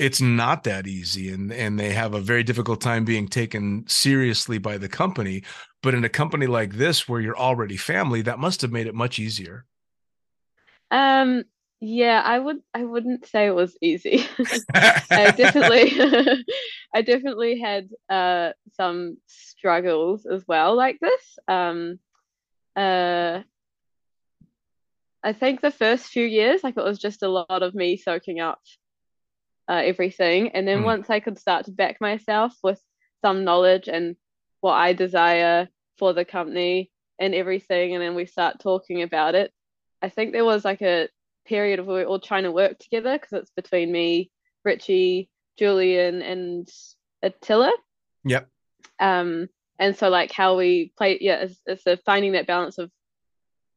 [0.00, 4.56] it's not that easy and and they have a very difficult time being taken seriously
[4.56, 5.42] by the company.
[5.82, 8.94] But in a company like this where you're already family that must have made it
[8.94, 9.66] much easier.
[10.90, 11.44] Um
[11.80, 14.24] yeah i would i wouldn't say it was easy
[15.16, 15.92] I definitely
[16.94, 21.38] I definitely had uh some struggles as well like this.
[21.48, 21.98] Um
[22.76, 23.42] uh
[25.22, 28.40] I think the first few years like it was just a lot of me soaking
[28.40, 28.60] up
[29.68, 30.84] uh, everything and then Mm.
[30.84, 32.82] once I could start to back myself with
[33.22, 34.16] some knowledge and
[34.60, 39.52] what I desire for the company and everything and then we start talking about it
[40.02, 41.08] I think there was like a
[41.50, 44.30] period of we were all trying to work together because it's between me
[44.64, 46.68] Richie, Julian, and
[47.22, 47.72] Attila.
[48.24, 48.48] Yep.
[49.00, 52.90] Um, and so like how we play, yeah, it's, it's a finding that balance of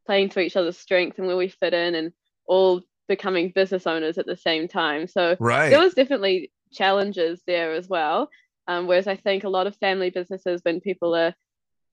[0.05, 2.11] playing to each other's strengths and where we fit in, and
[2.45, 5.07] all becoming business owners at the same time.
[5.07, 8.29] So right there was definitely challenges there as well.
[8.67, 11.33] Um, whereas I think a lot of family businesses, when people are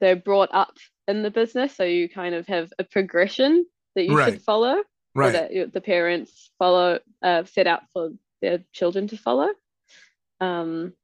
[0.00, 0.76] they're brought up
[1.08, 3.64] in the business, so you kind of have a progression
[3.94, 4.32] that you Right.
[4.32, 4.82] should follow
[5.14, 9.48] right that the parents follow uh, set out for their children to follow.
[10.40, 10.94] Um,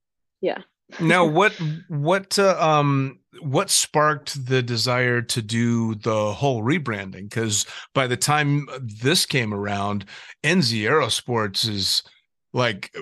[0.41, 0.59] yeah.
[1.01, 1.53] now what
[1.89, 8.17] what uh, um what sparked the desire to do the whole rebranding because by the
[8.17, 10.05] time this came around
[10.45, 12.05] nz aerosports is
[12.53, 12.95] like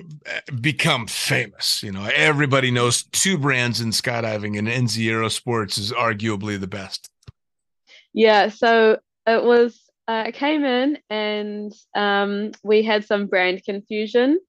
[0.61, 6.59] become famous you know everybody knows two brands in skydiving and nz aerosports is arguably
[6.59, 7.11] the best
[8.15, 14.39] Yeah, so it was uh, I came in and um, we had some brand confusion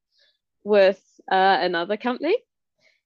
[0.64, 2.36] with uh, another company.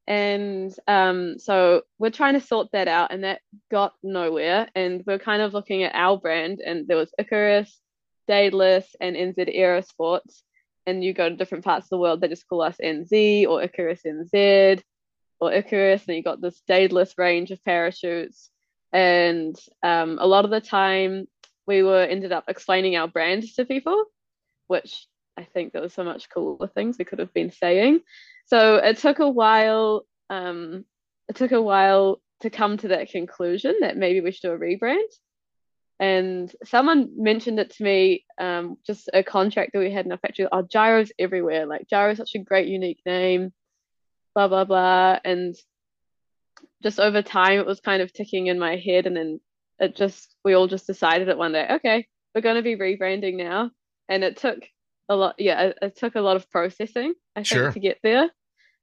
[0.07, 4.69] And um, so we're trying to sort that out, and that got nowhere.
[4.75, 7.79] And we're kind of looking at our brand, and there was Icarus,
[8.27, 10.43] Daedalus, and NZ Aerosports.
[10.85, 13.63] And you go to different parts of the world, they just call us NZ or
[13.63, 14.83] Icarus NZ
[15.39, 18.51] or Icarus, and you got this Daedalus range of parachutes.
[18.93, 21.29] And um, a lot of the time,
[21.71, 24.05] we were ended up explaining our brand to people,
[24.67, 25.07] which
[25.39, 28.01] I think there was so much cooler things we could have been saying.
[28.47, 30.05] So it took a while.
[30.29, 30.85] Um,
[31.29, 34.59] it took a while to come to that conclusion that maybe we should do a
[34.59, 35.13] rebrand.
[36.01, 40.19] And someone mentioned it to me, um, just a contract that we had in our
[40.19, 40.49] factory.
[40.51, 41.67] Oh, Jyros everywhere.
[41.67, 43.53] Like Jyro is such a great, unique name.
[44.35, 45.19] Blah blah blah.
[45.25, 45.55] And
[46.83, 49.41] just over time, it was kind of ticking in my head, and then
[49.81, 51.67] it just we all just decided it one day.
[51.71, 53.71] Okay, we're going to be rebranding now,
[54.09, 54.59] and it took
[55.09, 55.35] a lot.
[55.39, 57.15] Yeah, it, it took a lot of processing.
[57.35, 57.73] I think Sure.
[57.73, 58.31] to get there,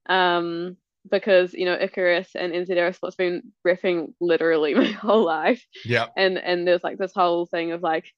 [0.10, 0.76] um,
[1.10, 6.38] because you know Icarus and NZ Aerosports been riffing literally my whole life, yeah and
[6.38, 8.12] and there's like this whole thing of like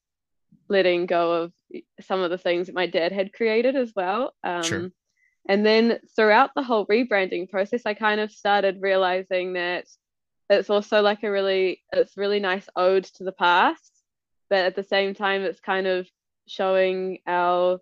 [0.69, 1.53] letting go of
[2.01, 4.33] some of the things that my dad had created as well.
[4.43, 4.91] Um, Sure.
[5.47, 9.85] And then throughout the whole rebranding process, I kind of started realizing that
[10.49, 13.91] it's also like a really it's really nice ode to the past,
[14.49, 16.07] but at the same time, it's kind of
[16.47, 17.79] showing our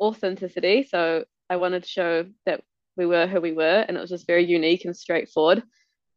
[0.00, 0.82] authenticity.
[0.82, 2.62] So I wanted to show that
[2.96, 5.62] we were who we were, and it was just very unique and straightforward.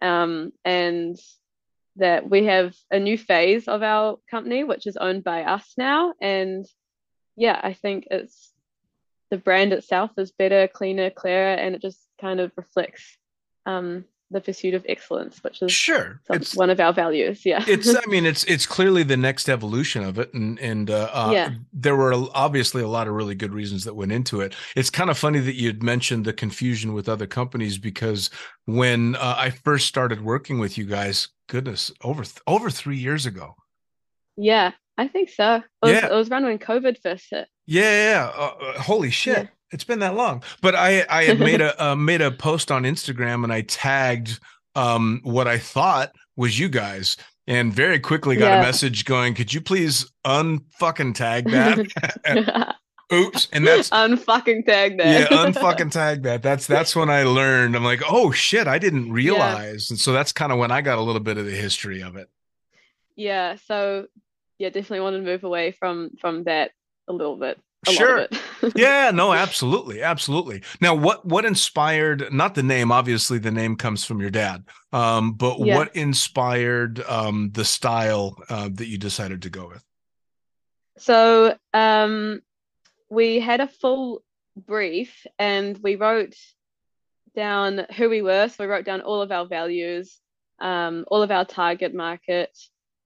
[0.02, 1.18] Um, and
[1.98, 6.14] that we have a new phase of our company, which is owned by us now.
[6.22, 6.66] And
[7.36, 8.54] yeah, I think it's
[9.30, 13.18] the brand itself is better, cleaner, clearer, and it just kind of reflects
[13.66, 17.46] um, the pursuit of excellence, which is sure some, one of our values.
[17.46, 17.64] Yeah.
[17.68, 21.32] it's i mean it's it's clearly the next evolution of it and and uh, uh
[21.34, 21.50] Yeah.
[21.74, 25.10] there were obviously a lot of really good reasons that went into it it's kind
[25.10, 28.30] of funny that you'd mentioned the confusion with other companies because
[28.66, 33.26] when uh, i first started working with you guys goodness over th- over three years
[33.26, 33.56] ago
[34.38, 34.72] Yeah.
[34.98, 35.56] I think so.
[35.56, 36.06] It was, Yeah.
[36.08, 37.48] it was around when COVID first hit.
[37.66, 38.10] Yeah, yeah.
[38.12, 38.32] yeah.
[38.36, 39.38] Uh, uh, holy shit.
[39.38, 39.48] Yeah.
[39.72, 40.44] It's been that long.
[40.62, 44.40] But I I had made a uh, made a post on Instagram and I tagged
[44.76, 47.18] um what I thought was you guys
[47.48, 52.76] and very quickly got a message going, "Could you please unfucking tag that?"
[53.14, 53.48] Oops.
[53.52, 56.44] And that's unfucking tag that yeah, unfucking tag that.
[56.44, 57.76] That's that's when I learned.
[57.76, 61.00] I'm like, "Oh shit, I didn't realize." And so that's kind of when I got
[61.00, 62.30] a little bit of the history of it.
[63.16, 63.56] yeah.
[63.66, 64.08] So
[64.60, 66.72] yeah, definitely want to move away from from that
[67.08, 67.60] a little bit.
[67.88, 68.18] Sure.
[68.18, 68.74] lot of it.
[68.78, 74.04] yeah no absolutely absolutely now what what inspired not the name obviously the name comes
[74.04, 75.78] from your dad um but Yeah.
[75.78, 79.84] what inspired um the style uh, that you decided to go with
[80.98, 82.42] So um,
[83.10, 84.22] we had a full
[84.58, 86.36] brief and we wrote
[87.36, 88.50] down who we were.
[88.50, 90.20] So we wrote down all of our values,
[90.60, 92.52] um, all of our target market,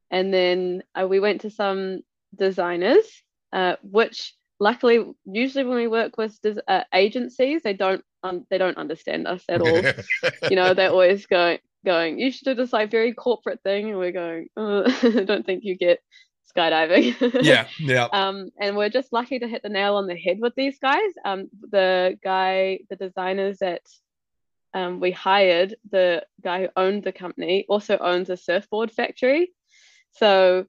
[0.09, 1.99] and then uh, we went to some
[2.35, 3.05] designers,
[3.51, 4.33] uh, which
[4.63, 9.43] luckily, usually when we work with uh, agencies, they don't um, they don't understand us
[9.49, 9.81] at all.
[10.49, 12.17] you know, they're always going going.
[12.17, 14.47] You should do this like very corporate thing, and we're going.
[14.57, 15.99] Uh, I don't think you get
[16.55, 17.43] skydiving.
[17.43, 20.55] yeah yeah Um, and we're just lucky to hit the nail on the head with
[20.55, 21.11] these guys.
[21.25, 23.81] Um, the guy, the designers that
[24.73, 29.51] um, we hired, the guy who owned the company, also owns a surfboard factory.
[30.11, 30.67] So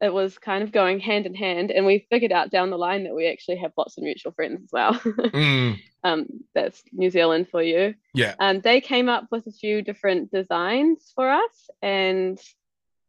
[0.00, 1.70] it was kind of going hand in hand.
[1.70, 4.62] And we figured out down the line that we actually have lots of mutual friends
[4.62, 5.00] as well.
[5.36, 7.94] Mm, um, that's New Zealand for you.
[8.14, 12.38] yeah And they came up with a few different designs for us, and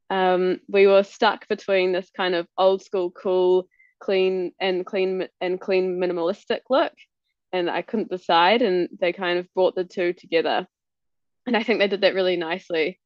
[0.09, 3.67] um, we were stuck between this kind of old school, cool,
[3.99, 6.93] clean and clean and clean minimalistic look,
[7.53, 8.61] and I couldn't decide.
[8.61, 10.67] And they kind of brought the two together,
[11.45, 12.99] and I think they did that really nicely.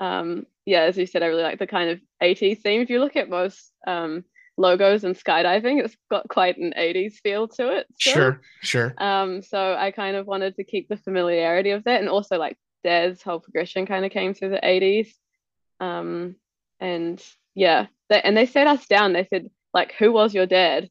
[0.00, 2.80] Um, yeah, as you said, I really like the kind of 80s theme.
[2.80, 4.24] If you look at most um,
[4.56, 7.86] logos and skydiving, it's got quite an 80s feel to it.
[7.98, 8.14] still.
[8.14, 12.08] sure sure Um, so I kind of wanted to keep the familiarity of that, and
[12.08, 15.08] also like Dad's whole progression kind of came through the 80s.
[15.80, 16.36] Um,
[16.78, 17.22] and
[17.54, 19.12] yeah, they, and they sat us down.
[19.12, 20.88] They said, like, who was your dad?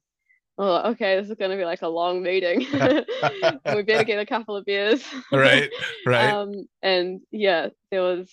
[0.58, 2.60] Oh, okay, this is going to be like a long meeting.
[2.74, 5.04] we better get a couple of beers.
[5.32, 5.72] right
[6.06, 8.30] right Um, and yeah, there was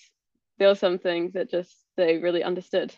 [0.57, 2.93] there were some things that just they really understood.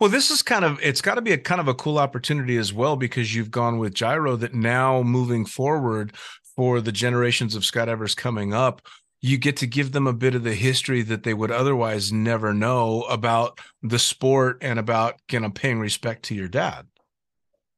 [0.00, 2.56] Well, this is kind of it's got to be a kind of a cool opportunity
[2.56, 6.12] as well because you've gone with Jyro that now moving forward
[6.56, 8.82] for the generations of skydivers coming up,
[9.20, 12.52] you get to give them a bit of the history that they would otherwise never
[12.52, 16.86] know about the sport and about you know paying respect to your dad.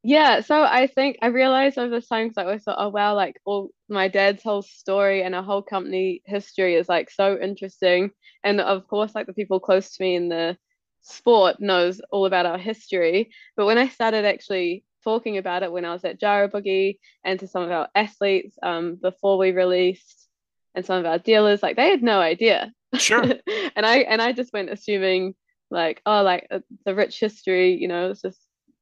[0.03, 3.15] Yeah, so I think I realized over the time because I always thought, oh wow,
[3.15, 8.11] like all my dad's whole story and our whole company history is like so interesting.
[8.43, 10.57] And of course, like the people close to me in the
[11.03, 13.31] sport knows all about our history.
[13.57, 17.39] But when I started actually talking about it when I was at Jyro Boogie and
[17.41, 20.29] to some of our athletes um, before we released
[20.75, 22.73] and some of our dealers, like they had no idea.
[22.97, 23.23] Sure.
[23.77, 25.35] and I and I just went assuming
[25.71, 28.41] like, oh, like uh, the rich history, you know, it's just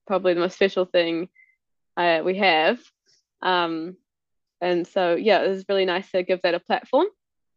[0.08, 1.28] probably the most special thing
[1.96, 2.80] uh, we have.
[3.42, 3.96] Um,
[4.60, 7.06] and so, yeah, it was really nice to give that a platform.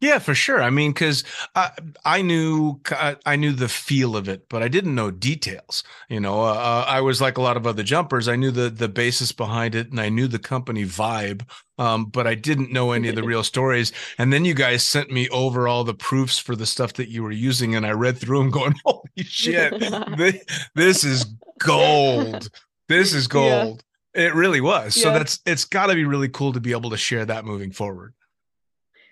[0.01, 0.63] Yeah, for sure.
[0.63, 1.23] I mean, because
[1.53, 1.69] I,
[2.03, 2.81] I knew
[3.23, 5.83] I, knew the feel of it, but I didn't know details.
[6.09, 8.27] You know, uh, I was like a lot of other jumpers.
[8.27, 11.47] I knew the the basis behind it, and I knew the company vibe,
[11.77, 13.93] um, but I didn't know any of the real stories.
[14.17, 17.21] And then you guys sent me over all the proofs for the stuff that you
[17.21, 19.79] were using, and I read through them, going, "Holy shit,
[20.17, 20.43] this,
[20.73, 21.27] this is
[21.65, 22.49] gold!
[22.87, 23.63] This is Yeah.
[23.63, 23.83] gold!"
[24.13, 24.93] It really was.
[24.95, 27.71] So that's it's got to be really cool to be able to share that moving
[27.71, 28.13] forward.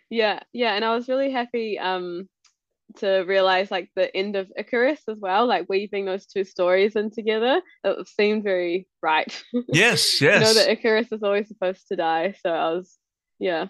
[0.09, 2.27] Yeah, yeah, and I was really happy um
[2.97, 7.11] to realize like the end of Icarus as well, like weaving those two stories in
[7.11, 7.61] together.
[7.83, 9.31] It seemed very right.
[9.67, 12.97] Yes, You know that Icarus is always supposed to die, so I was
[13.37, 13.67] yeah.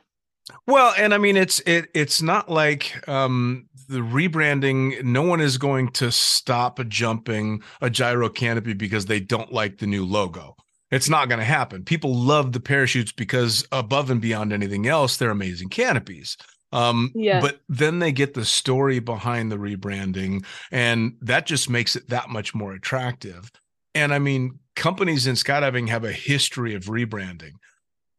[0.68, 5.58] Well, and I mean it's it it's not like um the rebranding no one is
[5.58, 10.56] going to stop jumping a Jyro canopy because they don't like the new logo.
[10.92, 11.84] It's not going to happen.
[11.84, 16.38] People love the parachutes because above and beyond anything else they're amazing canopies.
[16.72, 17.42] Um Yeah.
[17.42, 22.30] but then they get the story behind the rebranding and that just makes it that
[22.30, 23.52] much more attractive.
[23.96, 27.54] And I mean companies in skydiving have a history of rebranding.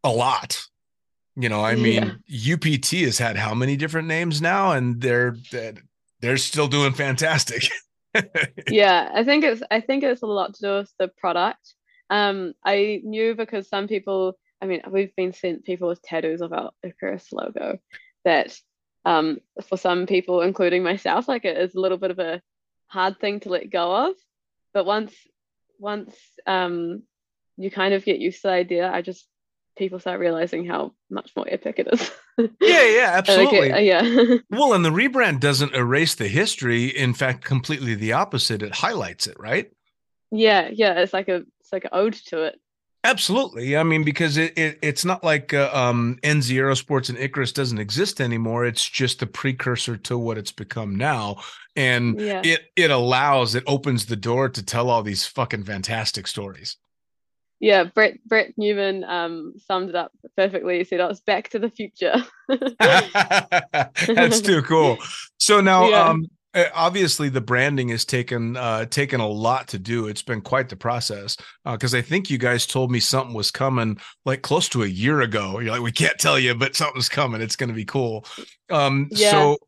[0.03, 0.61] A lot.
[1.43, 5.37] You know, I mean, UPT has had how many different names now, and they're
[6.21, 7.65] they're still doing fantastic.
[8.69, 11.75] yeah i think it's i think it's a lot to do with the product.
[12.11, 16.53] Um i knew because some people i mean we've been sent people with tattoos of
[16.53, 17.79] our icarus logo
[18.25, 18.59] that
[19.05, 22.43] um for some people including myself like it is a little bit of a
[22.91, 24.15] hard thing to let go of.
[24.75, 25.15] But once
[25.79, 26.15] once
[26.47, 27.03] um
[27.57, 29.27] you kind of get used to the idea, I just
[29.77, 32.11] people start realizing how much more epic it is.
[32.59, 33.71] Yeah, yeah, absolutely.
[33.71, 34.37] uh, yeah.
[34.51, 36.87] Well, and the rebrand doesn't erase the history.
[36.87, 38.63] In fact, completely the opposite.
[38.63, 39.71] It highlights it, right?
[40.31, 41.01] yeah, yeah.
[41.01, 42.59] It's like a it's like an ode to it.
[43.05, 43.77] Absolutely.
[43.77, 47.79] I mean, because it, it it's not like uh, um, NZ Aerosports and Icarus doesn't
[47.79, 48.65] exist anymore.
[48.65, 51.43] It's just the precursor to what it's become now,
[51.77, 52.41] and Yeah.
[52.43, 56.77] it it allows it opens the door to tell all these fucking fantastic stories.
[57.61, 60.79] Yeah, Brett Brett Newman um summed it up perfectly.
[60.79, 62.15] He said, "Oh, it's Back to the Future."
[64.07, 64.99] That's too cool.
[65.39, 66.05] So now, Yeah.
[66.05, 70.09] um, uh, obviously, the branding has taken uh, taken a lot to do.
[70.09, 73.99] It's been quite the process because I think you guys told me something was coming
[74.25, 75.61] like close to a year ago.
[75.61, 77.41] You're like, we can't tell you, but something's coming.
[77.41, 78.25] It's going to be cool.
[78.69, 79.31] Um, Yeah.
[79.31, 79.59] So,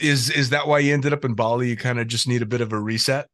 [0.00, 1.68] is is that why you ended up in Bali?
[1.68, 3.28] You kind of just need a bit of a reset.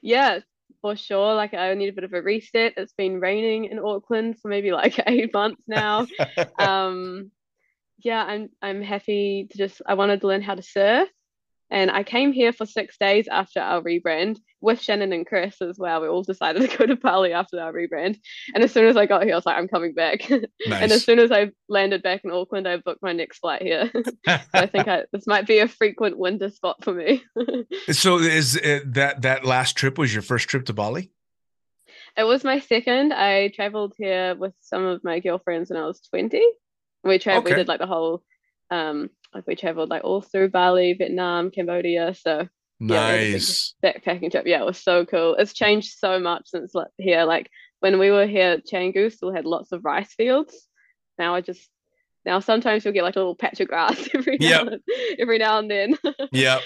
[0.00, 0.38] Yeah,
[0.82, 1.34] for sure.
[1.34, 2.74] Like I need a bit of a reset.
[2.76, 6.06] It's been raining in Auckland for maybe like eight months now.
[6.58, 7.30] um,
[7.98, 11.08] yeah, I'm I'm happy to just I wanted to learn how to surf.
[11.70, 15.78] And I came here for six days after our rebrand with Shannon and Chris as
[15.78, 16.00] well.
[16.00, 18.18] We all decided to go to Bali after our rebrand.
[18.54, 20.28] And as soon as I got here, I was like, I'm coming back.
[20.66, 23.90] And as soon as I landed back in Auckland, I booked my next flight here.
[24.26, 27.24] so I think I, this might be a frequent winter spot for me.
[27.90, 31.10] so is it, that that last trip was your first trip to Bali?
[32.16, 33.12] It was my second.
[33.12, 36.42] I traveled here with some of my girlfriends when I was 20.
[37.04, 38.22] We traveled, we did like the whole,
[38.70, 42.14] um, like we traveled like all through Bali, Vietnam, Cambodia.
[42.14, 42.48] So
[42.80, 43.94] Yeah, it was a Nice.
[43.96, 45.34] backpacking trip, yeah, it was so cool.
[45.36, 47.24] It's changed so much since like, here.
[47.24, 47.50] Like
[47.80, 50.54] when we were here, Canggu still had lots of rice fields.
[51.18, 51.68] Now I just
[52.24, 54.64] now sometimes you'll get like a little patch of grass every Yep.
[54.66, 54.82] now and,
[55.18, 55.98] every now and then.
[56.32, 56.60] Yeah.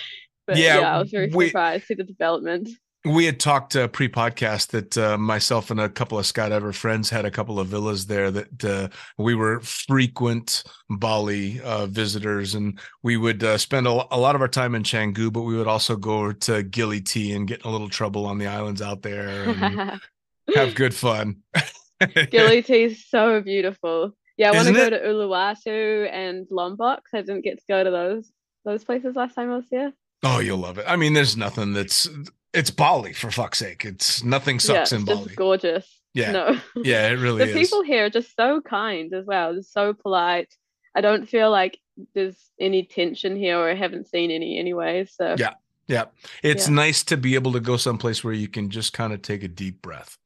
[0.47, 2.69] But Yeah, yeah, I was very we- surprised to see the development.
[3.05, 7.25] We had talked uh, pre-podcast that uh, myself and a couple of skydiver friends had
[7.25, 8.89] a couple of villas there that uh,
[9.19, 14.41] we were frequent Bali uh, visitors, and we would uh, spend a, a lot of
[14.41, 17.69] our time in Canggu, but we would also go to Gili T and get in
[17.69, 20.01] a little trouble on the islands out there and
[20.55, 21.39] have good fun.
[22.31, 24.13] Gili T is so beautiful.
[24.37, 24.91] Yeah, I want to go it?
[24.91, 27.03] to Uluwatu and Lombok.
[27.13, 28.31] I didn't get to go to those
[28.65, 29.93] those places last time I was here.
[30.23, 30.85] oh, you'll love it.
[30.87, 32.09] I mean, there's nothing that's
[32.55, 33.85] it's Bali for fuck's sake.
[33.85, 35.35] It's nothing sucks yeah, in Bali.
[35.35, 35.87] gorgeous.
[36.15, 36.33] Yeah.
[36.33, 36.61] No.
[36.85, 37.55] Yeah, it really the is.
[37.55, 40.55] The people here are just so kind as well, just so polite.
[40.95, 41.79] I don't feel like
[42.15, 45.07] there's any tension here, or I haven't seen any anyway.
[45.07, 45.55] So Yeah.
[45.89, 46.05] Yeah.
[46.43, 46.75] It's Yeah.
[46.75, 49.49] nice to be able to go someplace where you can just kind of take a
[49.49, 50.19] deep breath.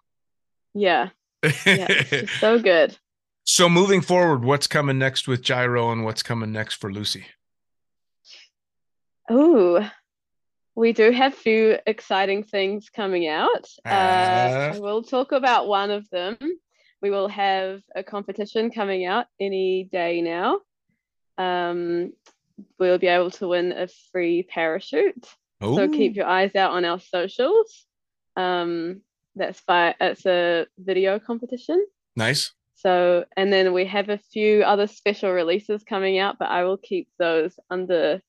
[0.74, 1.10] yeah,
[1.64, 2.02] yeah,
[2.40, 2.96] so good.
[3.44, 7.24] so moving forward, what's coming next with Jyro and what's coming next for Luci?
[9.30, 9.80] Ooh,
[10.76, 13.66] we do have a few exciting things coming out.
[13.84, 14.72] Uh, Uh.
[14.74, 16.36] I will talk about one of them.
[17.02, 20.60] We will have a competition coming out any day now.
[21.38, 22.12] Um,
[22.78, 25.26] we'll be able to win a free parachute.
[25.62, 27.86] So keep your eyes out on our socials.
[28.36, 29.00] Um,
[29.34, 31.84] that's by it's a video competition.
[32.14, 32.52] nice.
[32.78, 36.76] So, and then we have a few other special releases coming out, but I will
[36.76, 38.20] keep those under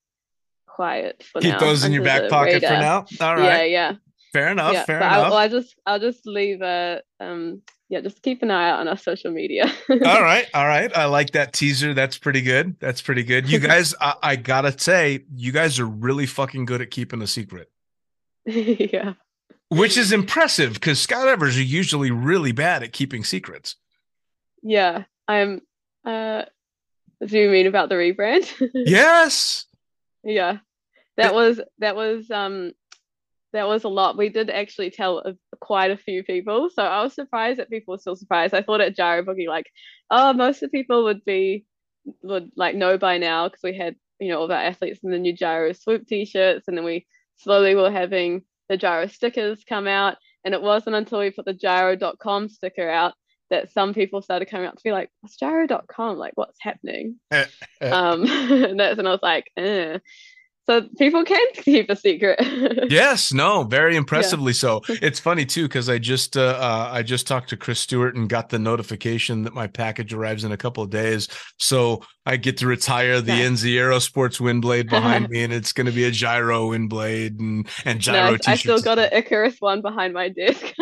[0.77, 1.59] quiet for Keep now.
[1.59, 3.05] those in your back pocket for now.
[3.19, 3.95] All Yeah, yeah,
[4.31, 4.73] Fair enough.
[4.73, 4.85] yeah.
[4.85, 5.33] Fair enough.
[5.33, 8.97] I'll just I'll just leave a um yeah, just keep an eye out on our
[8.97, 9.65] social media.
[9.89, 10.45] all right.
[10.53, 10.95] All right.
[10.95, 11.95] I like that teaser.
[11.95, 12.75] That's pretty good.
[12.79, 13.49] That's pretty good.
[13.49, 17.27] You guys, I, I gotta say, you guys are really fucking good at keeping a
[17.27, 17.71] secret,
[18.45, 19.13] yeah.
[19.69, 23.77] which is impressive because skydivers are usually really bad at keeping secrets.
[24.61, 25.05] Yeah.
[25.27, 25.61] I'm
[26.05, 26.43] uh
[27.25, 28.45] do you mean about the rebrand?
[28.75, 29.65] Yes.
[30.23, 30.57] Yeah,
[31.17, 32.71] that was that was um
[33.53, 34.17] that was a lot.
[34.17, 37.93] We did actually tell a, quite a few people, so I was surprised that people
[37.93, 38.53] were still surprised.
[38.53, 39.65] I thought at Jyro Boogie, like,
[40.11, 41.65] oh, most of the people would be
[42.23, 45.11] would like know by now because we had you know all of our athletes in
[45.11, 47.05] the new Jyro Swoop t-shirts, and then we
[47.37, 51.53] slowly were having the Jyro stickers come out, and it wasn't until we put the
[51.53, 53.13] Jyro.com sticker out
[53.49, 56.17] that some people started coming up to me like, what's Jyro.com?
[56.17, 57.15] Like, what's happening?
[57.81, 59.99] um and that's when I was like, eh.
[60.69, 62.39] So people can keep a secret.
[62.89, 64.81] Yes, no, very impressively so.
[64.89, 68.27] It's funny too because I just uh, uh, I just talked to Chris Stewart and
[68.27, 72.57] got the notification that my package arrives in a couple of days, so I get
[72.57, 73.63] to retire the Nice.
[73.63, 77.39] NZ Aerosports wind blade behind me, and it's going to be a Jyro wind blade
[77.39, 78.47] and and Jyro Nice.
[78.47, 80.73] I still got an Icarus one behind my desk.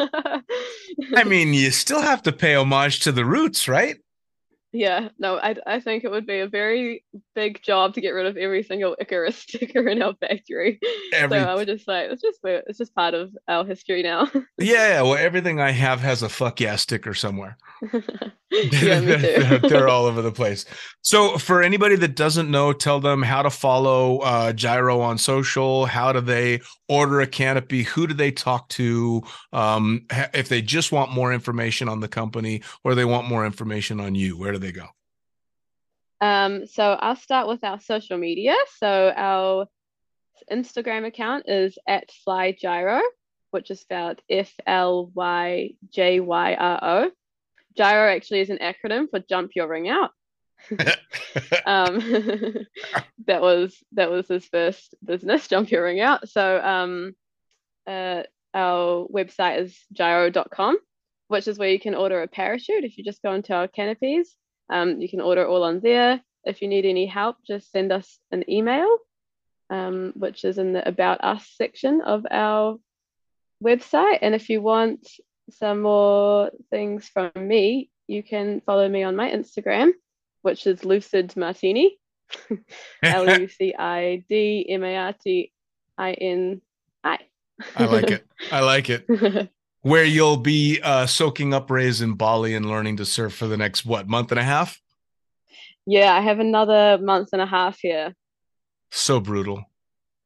[1.15, 3.97] I mean, you still have to pay homage to the roots, right?
[4.75, 8.25] Yeah, no, I I think it would be a very big job to get rid
[8.25, 10.79] of every single Icarus sticker in our factory.
[11.13, 14.29] Every- So I would just say it's just it's just part of our history now.
[14.57, 17.57] Yeah, well, everything I have has a fuck yeah sticker somewhere.
[18.51, 19.69] yeah, they're, too.
[19.69, 20.65] they're all over the place.
[21.01, 25.85] So, for anybody that doesn't know, tell them how to follow uh, Jyro on social.
[25.85, 27.83] How do they order a canopy?
[27.83, 29.23] Who do they talk to?
[29.53, 33.99] Um, if they just want more information on the company or they want more information
[33.99, 34.87] on you, where do they go?
[36.21, 38.55] Um, so I'll start with our social media.
[38.77, 39.67] So our
[40.51, 43.01] Instagram account is at Fly Jyro,
[43.51, 47.11] which is spelled F L Y J Y R O.
[47.77, 50.11] Jyro actually is an acronym for Jump Your Ring Out.
[51.65, 51.99] um,
[53.27, 56.29] that was that was his first business, Jump Your Ring Out.
[56.29, 57.15] So um,
[57.87, 60.77] uh, our website is jyro.com,
[61.27, 62.83] which is where you can order a parachute.
[62.83, 64.35] If you just go into our canopies,
[64.69, 66.21] um, you can order all on there.
[66.43, 68.97] If you need any help, just send us an email,
[69.69, 72.77] um, which is in the About Us section of our
[73.63, 74.19] website.
[74.21, 75.07] And if you want
[75.49, 79.91] some more things from me, you can follow me on my Instagram,
[80.45, 81.97] which is Lucid Martini,
[83.03, 85.51] L U C I D M A R T
[85.97, 86.61] I N
[87.03, 87.17] I.
[87.75, 88.27] I like it.
[88.51, 89.49] I like it.
[89.81, 93.57] Where you'll be uh, soaking up rays in Bali and learning to surf for the
[93.57, 94.79] next what month and a half.
[95.87, 98.13] yeah, I have another month and a half here.
[98.91, 99.63] So brutal,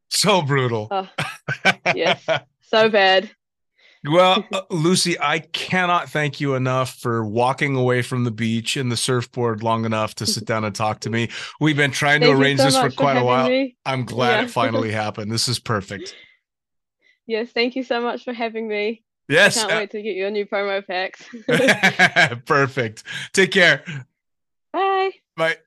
[0.09, 0.89] so brutal.
[0.91, 1.09] Oh,
[1.95, 2.25] yes.
[2.61, 3.31] So bad.
[4.05, 8.89] Well, uh, Luci, I cannot thank you enough for walking away from the beach and
[8.89, 11.29] the surfboard long enough to sit down and talk to me.
[11.59, 13.49] We've been trying to Thank you arrange so this for quite a while.
[13.49, 13.75] me.
[13.85, 14.45] I'm glad Yeah.
[14.45, 15.31] it finally happened.
[15.31, 16.15] This is perfect.
[17.27, 19.03] Yes, thank you so much for having me.
[19.27, 19.57] Yes.
[19.57, 21.23] I Can't wait to get your new promo packs.
[21.49, 23.03] uh, perfect.
[23.33, 23.83] Take care.
[24.71, 25.11] Bye.
[25.35, 25.57] Bye.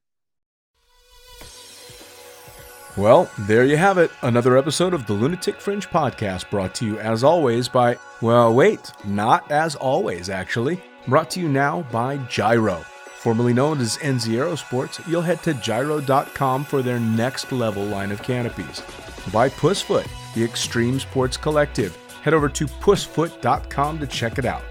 [2.96, 4.10] Well, there you have it.
[4.20, 8.92] Another episode of the Lunatic Fringe podcast brought to you as always by, well, wait,
[9.04, 10.82] not as always, actually.
[11.08, 12.84] Brought to you now by Jyro.
[13.16, 18.22] Formerly known as NZ Aerosports, you'll head to jyro.com for their next level line of
[18.22, 18.82] canopies.
[19.32, 21.96] By Pussfoot, the Extreme Sports Collective.
[22.22, 24.64] Head over to pussfoot.com to check it out.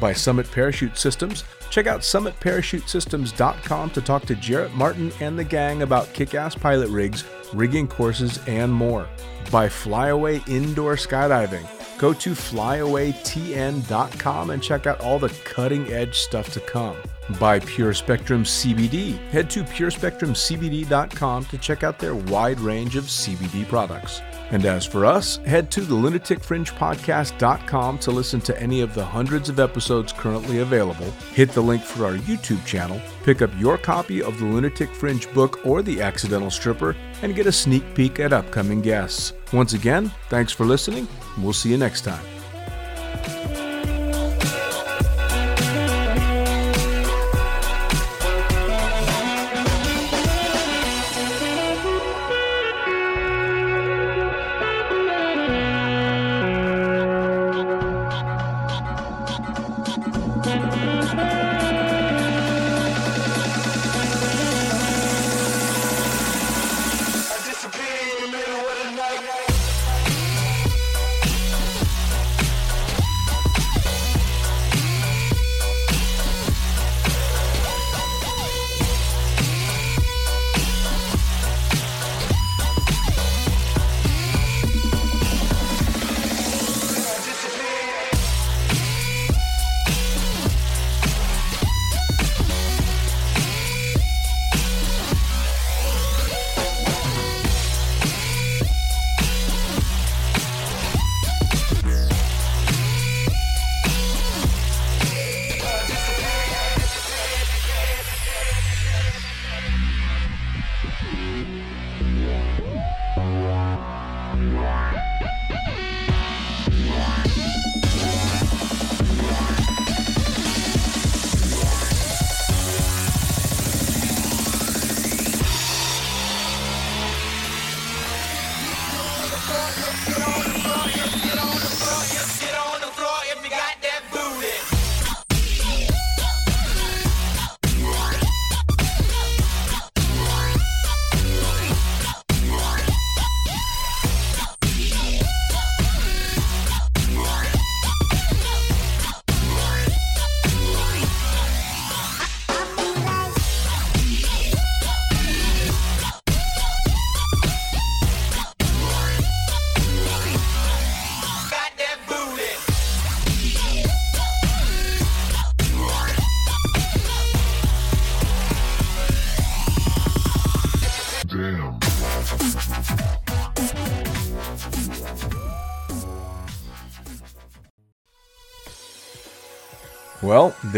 [0.00, 5.82] By Summit Parachute Systems, check out summitparachutesystems.com to talk to Jarrett Martin and the gang
[5.82, 7.24] about kick ass pilot rigs,
[7.54, 9.08] rigging courses, and more.
[9.50, 11.66] By Flyaway Indoor Skydiving,
[11.98, 16.96] go to flyawaytn.com and check out all the cutting edge stuff to come.
[17.38, 23.68] By Pure Spectrum CBD, head to purespectrumcbd.com to check out their wide range of CBD
[23.68, 24.22] products.
[24.50, 29.48] And as for us, head to the lunaticfringepodcast.com to listen to any of the hundreds
[29.48, 31.10] of episodes currently available.
[31.34, 35.30] Hit the link for our YouTube channel, pick up your copy of the Lunatic Fringe
[35.34, 39.34] book or The Accidental Stripper, and get a sneak peek at upcoming guests.
[39.52, 41.08] Once again, thanks for listening.
[41.38, 42.37] We'll see you next time.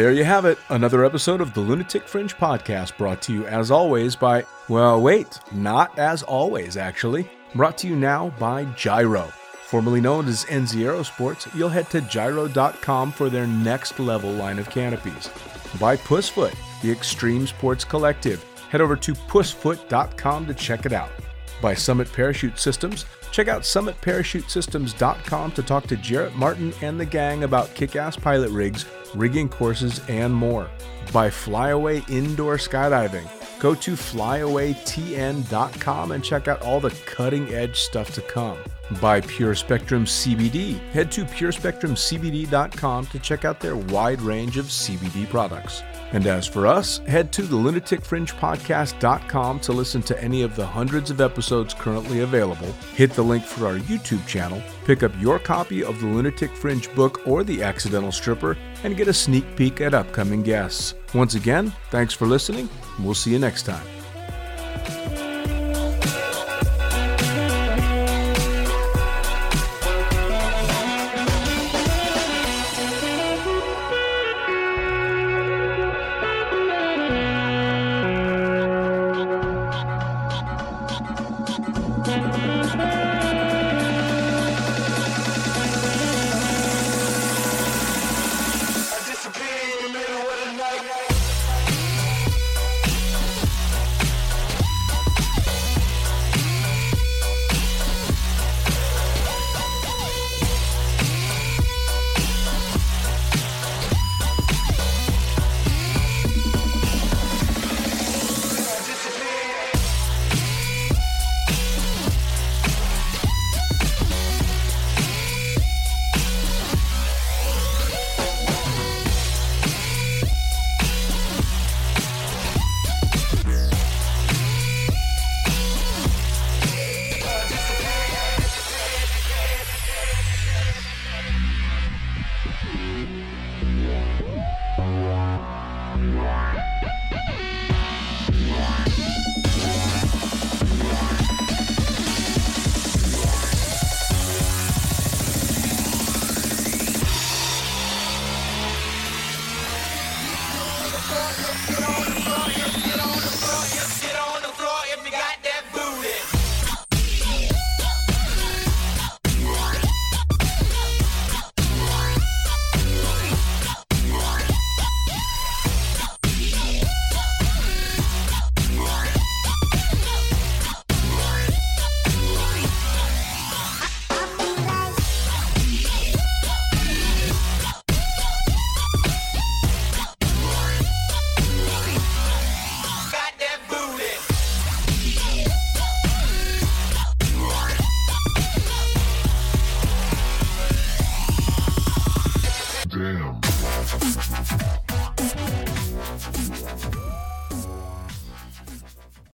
[0.00, 0.56] There you have it.
[0.70, 5.38] Another episode of the Lunatic Fringe podcast brought to you as always by, well, wait,
[5.52, 7.30] not as always, actually.
[7.54, 9.30] Brought to you now by Jyro.
[9.66, 14.70] Formerly known as NZ Aerosports, you'll head to jyro.com for their next level line of
[14.70, 15.28] canopies.
[15.78, 18.42] By Pussfoot, the Extreme Sports Collective.
[18.70, 21.10] Head over to pussfoot.com to check it out.
[21.60, 27.44] By Summit Parachute Systems, check out summitparachutesystems.com to talk to Jarrett Martin and the gang
[27.44, 30.68] about kick ass pilot rigs, rigging courses, and more.
[31.12, 38.14] By Flyaway Indoor Skydiving, go to flyawaytn.com and check out all the cutting edge stuff
[38.14, 38.58] to come.
[39.00, 45.28] By Pure Spectrum CBD, head to purespectrumcbd.com to check out their wide range of CBD
[45.28, 45.82] products.
[46.12, 51.10] And as for us, head to the lunaticfringepodcast.com to listen to any of the hundreds
[51.10, 52.72] of episodes currently available.
[52.94, 56.92] Hit the link for our YouTube channel, pick up your copy of the Lunatic Fringe
[56.94, 60.94] book or The Accidental Stripper, and get a sneak peek at upcoming guests.
[61.14, 62.68] Once again, thanks for listening.
[62.98, 63.99] We'll see you next time.